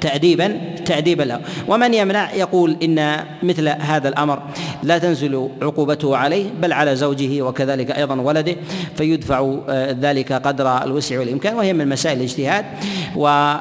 [0.00, 1.40] تأديبا تأديبا له.
[1.68, 4.42] ومن يمنع يقول إن مثل هذا الأمر
[4.82, 8.56] لا تنزل عقوبته عليه بل على زوجه وكذلك أيضا ولده
[8.96, 9.54] فيدفع
[10.00, 12.64] ذلك قدر الوسع والإمكان وهي من مسائل الاجتهاد.
[13.16, 13.54] و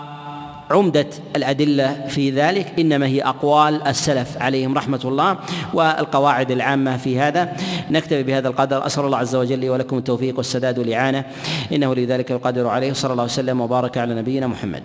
[0.74, 5.38] عمدة الأدلة في ذلك إنما هي أقوال السلف عليهم رحمة الله
[5.74, 7.54] والقواعد العامة في هذا.
[7.92, 8.86] نكتفي بهذا القدر.
[8.86, 11.26] أسأل الله عز وجل لي ولكم التوفيق والسداد والإعانة.
[11.72, 12.94] إنه لذلك يقدر عليه.
[12.94, 14.84] صلى الله وسلم وبارك على نبينا محمد.